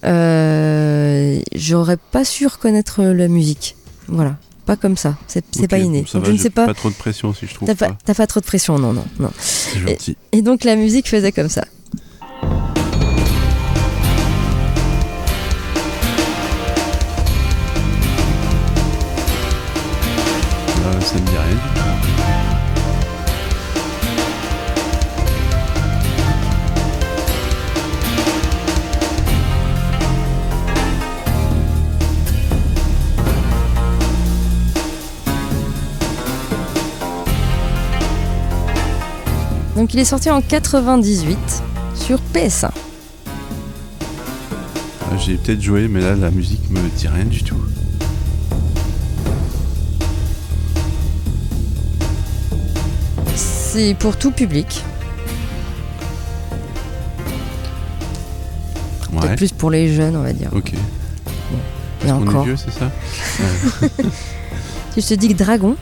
[0.05, 3.75] Euh, J'aurais pas su reconnaître la musique.
[4.07, 4.37] Voilà.
[4.65, 6.05] Pas comme ça, c'est pas inné.
[6.07, 6.65] ça Donc va, je ne sais pas.
[6.65, 8.13] Pas trop de pression si je trouve T'as pas.
[8.13, 9.29] pas, trop de pression, non, non, non.
[9.37, 10.17] C'est gentil.
[10.31, 11.65] Et donc la musique faisait comme ça.
[39.93, 41.37] Donc il est sorti en 98
[41.93, 42.71] sur PS1.
[45.11, 47.61] Ah, J'ai peut-être joué, mais là, la musique me dit rien du tout.
[53.35, 54.83] C'est pour tout public,
[59.11, 59.35] peut-être Ouais.
[59.35, 60.49] plus pour les jeunes, on va dire.
[60.53, 60.73] Ok.
[60.73, 60.77] Et
[62.05, 62.43] On est encore.
[62.43, 62.91] vieux, c'est ça
[64.93, 65.75] Si je te dis que Dragon,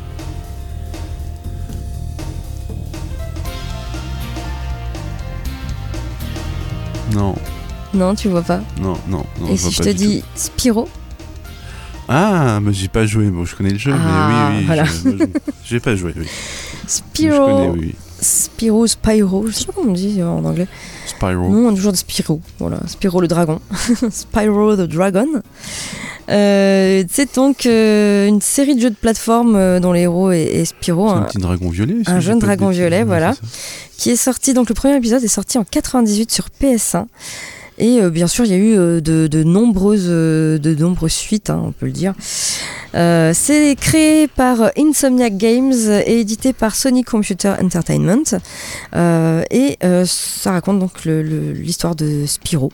[8.02, 8.62] Non, tu vois pas.
[8.82, 9.48] non, non, non.
[9.48, 10.24] Et je si je te dis
[10.58, 10.88] tout.
[12.10, 13.30] Ah, mais j'ai pas joué.
[13.30, 14.66] Bon, je connais le jeu, Ah, mais oui, oui.
[14.66, 14.84] voilà.
[14.84, 15.26] moi, je-
[15.66, 16.26] J'ai pas joué, oui.
[16.26, 17.96] Mais Je connais, oui.
[18.20, 20.68] Spyro, Spyro, je sais pas comment on dit en anglais.
[21.06, 21.48] Spyro.
[21.50, 23.60] Non, on dit toujours de Spyro, voilà, Spyro le dragon,
[24.12, 25.28] Spyro the Dragon.
[26.30, 30.42] Euh, c'est donc euh, une série de jeux de plateforme euh, dont les héros est,
[30.44, 31.96] est Spyro, C'est un un- petit dragon violet.
[32.06, 33.34] un jeune dragon violet, Ouais, voilà.
[33.98, 37.06] qui est sorti, donc le premier épisode est sorti en 98 sur PS1.
[37.82, 41.50] Et euh, bien sûr, il y a eu euh, de, nombreuses, euh, de nombreuses suites,
[41.50, 42.14] hein, on peut le dire.
[42.94, 45.74] C'est créé par Insomniac Games
[46.06, 48.36] et édité par Sony Computer Entertainment.
[48.94, 52.72] Et ça raconte donc l'histoire de Spyro.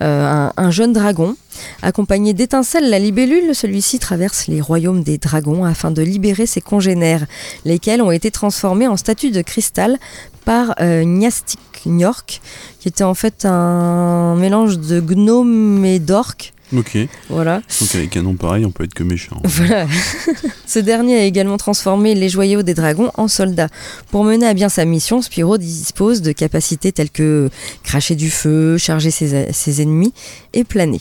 [0.00, 1.36] Un jeune dragon,
[1.82, 7.26] accompagné d'étincelles, la libellule, celui-ci traverse les royaumes des dragons afin de libérer ses congénères,
[7.64, 9.98] lesquels ont été transformés en statues de cristal
[10.44, 12.40] par euh, Nyastic Njork,
[12.80, 16.52] qui était en fait un mélange de gnome et d'orque.
[16.76, 16.96] Ok.
[17.28, 17.62] Voilà.
[17.80, 19.40] Donc avec un nom pareil, on peut être que méchant.
[19.44, 19.86] Voilà.
[20.66, 23.68] Ce dernier a également transformé les joyaux des dragons en soldats.
[24.10, 27.50] Pour mener à bien sa mission, Spyro dispose de capacités telles que
[27.82, 30.12] cracher du feu, charger ses, ses ennemis
[30.52, 31.00] et planer.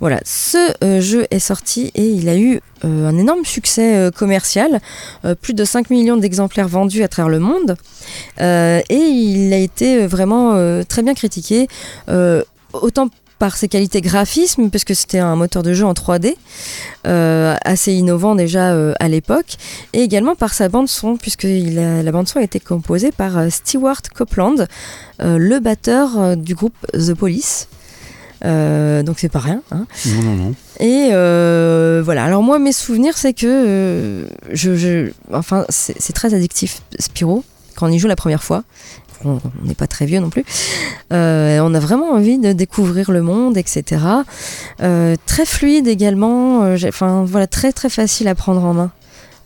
[0.00, 4.10] Voilà, ce euh, jeu est sorti et il a eu euh, un énorme succès euh,
[4.10, 4.80] commercial,
[5.24, 7.76] Euh, plus de 5 millions d'exemplaires vendus à travers le monde
[8.38, 10.54] et il a été vraiment
[10.84, 11.66] très bien critiqué,
[12.72, 13.08] autant
[13.38, 16.34] par ses qualités graphismes, parce que c'était un moteur de jeu en 3D,
[17.06, 19.56] euh, assez innovant déjà euh, à l'époque,
[19.92, 23.12] et également par sa bande son, puisque il a- la bande son a été composée
[23.12, 24.56] par euh, Stewart Copeland,
[25.20, 27.68] le batteur du groupe The Police.
[28.42, 29.62] Donc c'est pas rien.
[29.72, 29.86] hein.
[30.06, 30.54] Non, non, non.
[30.80, 31.08] Et
[32.02, 32.24] voilà.
[32.24, 37.42] Alors moi, mes souvenirs, c'est que je, je- enfin, c'est c'est très addictif, Spyro,
[37.74, 38.62] quand on y joue la première fois.
[39.24, 40.44] On n'est pas très vieux non plus.
[41.12, 44.02] Euh, on a vraiment envie de découvrir le monde, etc.
[44.82, 46.62] Euh, très fluide également.
[46.64, 48.90] euh, Enfin voilà, très très facile à prendre en main.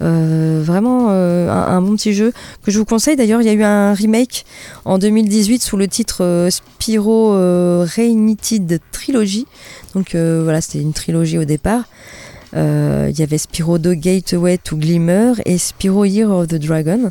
[0.00, 2.32] Vraiment un, bon petit jeu
[2.64, 3.14] que je vous conseille.
[3.14, 4.44] D'ailleurs, il y a eu un remake
[4.84, 7.36] en 2018 sous le titre euh, Spyro
[7.84, 9.46] Reignited Trilogy.
[9.94, 11.84] Donc voilà, c'était une trilogie au départ.
[12.54, 17.10] Euh, Il y avait Spyro 2 Gateway to Glimmer et Spyro Year of the Dragon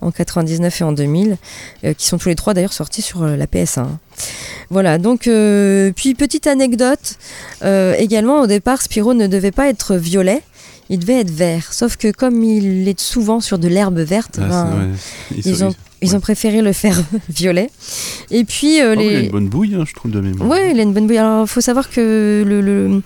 [0.00, 1.36] en 99 et en 2000,
[1.84, 3.86] euh, qui sont tous les trois d'ailleurs sortis sur euh, la PS1.
[4.70, 7.16] Voilà, donc, euh, puis petite anecdote,
[7.64, 10.42] euh, également au départ, Spyro ne devait pas être violet,
[10.90, 11.72] il devait être vert.
[11.72, 14.94] Sauf que comme il est souvent sur de l'herbe verte, Ah, ben,
[15.44, 17.70] ils, ont, ils ont préféré le faire violet.
[18.30, 20.48] Et puis euh, Oh, Il a une bonne bouille, hein, je trouve, de mémoire.
[20.48, 21.18] Ouais, il a une bonne bouille.
[21.18, 23.02] Alors, il faut savoir que le, le,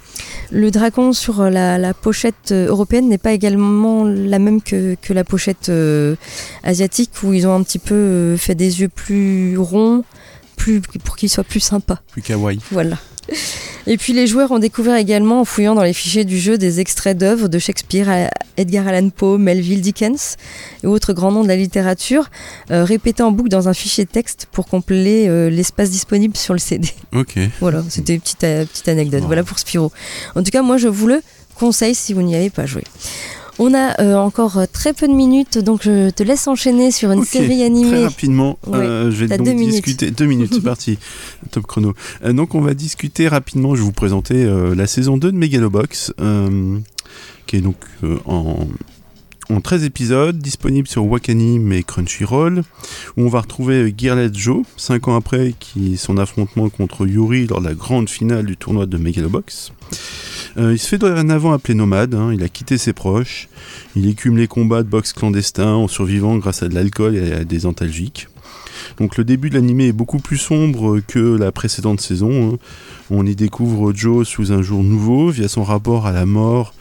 [0.51, 5.13] le dragon sur la, la pochette euh, européenne n'est pas également la même que, que
[5.13, 6.17] la pochette euh,
[6.65, 10.05] asiatique, où ils ont un petit peu fait des yeux plus ronds,
[10.57, 11.99] plus, pour qu'ils soient plus sympas.
[12.13, 12.59] Plus kawaii.
[12.71, 12.99] Voilà.
[13.87, 16.81] Et puis les joueurs ont découvert également, en fouillant dans les fichiers du jeu, des
[16.81, 20.37] extraits d'œuvres de Shakespeare, à- Edgar Allan Poe, Melville Dickens
[20.85, 22.31] et autres grands noms de la littérature,
[22.71, 26.61] euh, répétés en boucle dans un fichier texte pour compléter euh, l'espace disponible sur le
[26.61, 26.89] CD.
[27.15, 27.35] Ok.
[27.61, 29.21] Voilà, c'était une petite, euh, petite anecdote.
[29.23, 29.27] Bon.
[29.27, 29.91] Voilà pour Spyro.
[30.37, 31.23] En tout cas, moi, je vous le
[31.55, 32.83] conseille si vous n'y avez pas joué.
[33.65, 37.13] On a euh, encore euh, très peu de minutes, donc je te laisse enchaîner sur
[37.13, 38.05] une série Très animée.
[38.05, 39.71] rapidement, Ouais, euh, je vais donc deux minutes.
[39.85, 40.11] discuter.
[40.11, 40.99] Deux minutes, c'est parti.
[41.53, 41.95] Top chrono.
[42.25, 43.77] Euh, donc, on va discuter rapidement.
[43.77, 44.45] Je vais vous présenter
[44.75, 46.13] la saison 2 de Megalobox,
[47.47, 47.77] qui est donc
[48.27, 48.67] en,
[49.53, 52.63] en 13 épisodes, disponible sur Wakanim et Crunchyroll,
[53.17, 57.61] où on va retrouver Gearlet Joe, 5 ans après qui, son affrontement contre Yuri lors
[57.61, 59.73] de la grande finale du tournoi de Megalobox.
[60.57, 63.49] Euh, il se fait dorénavant appeler nomade, hein, il a quitté ses proches,
[63.95, 67.45] il écume les combats de boxe clandestins en survivant grâce à de l'alcool et à
[67.45, 68.29] des antalgiques.
[68.99, 72.55] Donc le début de l'animé est beaucoup plus sombre que la précédente saison.
[72.55, 72.59] hein.
[73.11, 76.75] On y découvre Joe sous un jour nouveau via son rapport à la mort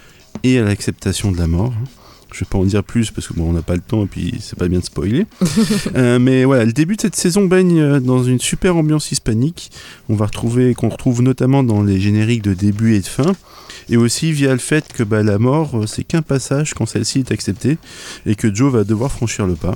[0.43, 1.73] et à l'acceptation de la mort.
[2.31, 4.07] Je vais pas en dire plus parce que bon, on n'a pas le temps et
[4.07, 5.25] puis c'est pas bien de spoiler.
[5.95, 9.71] Euh, mais voilà, le début de cette saison baigne euh, dans une super ambiance hispanique.
[10.09, 13.33] On va retrouver, qu'on retrouve notamment dans les génériques de début et de fin,
[13.89, 17.19] et aussi via le fait que bah, la mort, euh, c'est qu'un passage quand celle-ci
[17.19, 17.77] est acceptée,
[18.25, 19.75] et que Joe va devoir franchir le pas.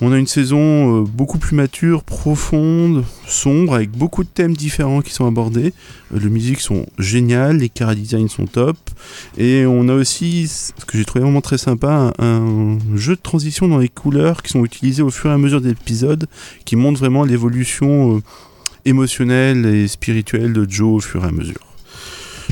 [0.00, 5.02] On a une saison euh, beaucoup plus mature, profonde, sombre, avec beaucoup de thèmes différents
[5.02, 5.74] qui sont abordés.
[6.14, 8.76] Euh, les musiques sont géniales, les design sont top.
[9.36, 13.66] Et on a aussi, ce que j'ai trouvé vraiment très sympa, un, jeu de transition
[13.66, 16.26] dans les couleurs qui sont utilisées au fur et à mesure des épisodes,
[16.64, 18.20] qui montre vraiment l'évolution euh,
[18.84, 21.66] émotionnelle et spirituelle de Joe au fur et à mesure.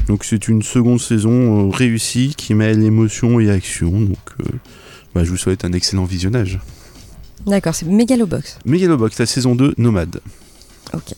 [0.09, 3.91] Donc c'est une seconde saison réussie qui mêle émotion et action.
[3.91, 4.19] Donc
[5.15, 6.61] bah, je vous souhaite un excellent visionnage.
[7.47, 8.59] D'accord, c'est Megalobox.
[8.65, 10.21] Megalobox, la saison 2, Nomade.
[10.95, 11.15] Ok.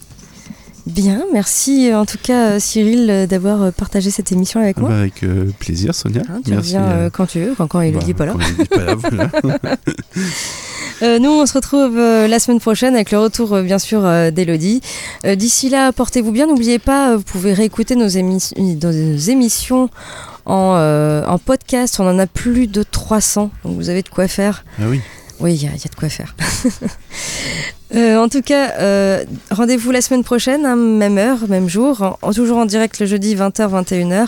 [0.86, 4.88] Bien, merci en tout cas Cyril d'avoir partagé cette émission avec moi.
[4.88, 6.22] Bah, avec euh, plaisir Sonia.
[6.30, 6.76] Hein, tu Merci.
[6.78, 8.34] reviens euh, euh, quand tu veux, quand, quand il bah, dit pas là.
[8.70, 8.94] quand pas là,
[9.42, 9.60] voilà.
[11.00, 14.04] Euh, nous, on se retrouve euh, la semaine prochaine avec le retour, euh, bien sûr,
[14.04, 14.80] euh, d'Elodie.
[15.26, 16.48] Euh, D'ici là, portez-vous bien.
[16.48, 19.90] N'oubliez pas, euh, vous pouvez réécouter nos, émis- nos émissions
[20.44, 22.00] en, euh, en podcast.
[22.00, 24.64] On en a plus de 300, donc vous avez de quoi faire.
[24.80, 25.00] Ah oui.
[25.41, 26.34] Oui, il y, a- il y a de quoi faire.
[27.97, 32.32] Euh, en tout cas, euh, rendez-vous la semaine prochaine, hein, même heure, même jour, en-
[32.34, 34.26] toujours en direct le jeudi 20h-21h,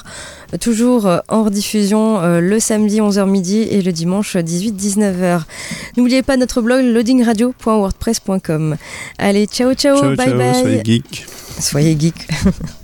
[0.54, 5.42] euh, toujours en rediffusion le samedi 11h midi et le dimanche 18-19h.
[5.98, 8.76] N'oubliez pas notre blog loadingradio.wordpress.com.
[9.18, 10.54] Allez, ciao ciao, Ciao, bye ciao, bye.
[10.62, 11.26] soyez geeks.
[11.60, 12.28] Soyez geek.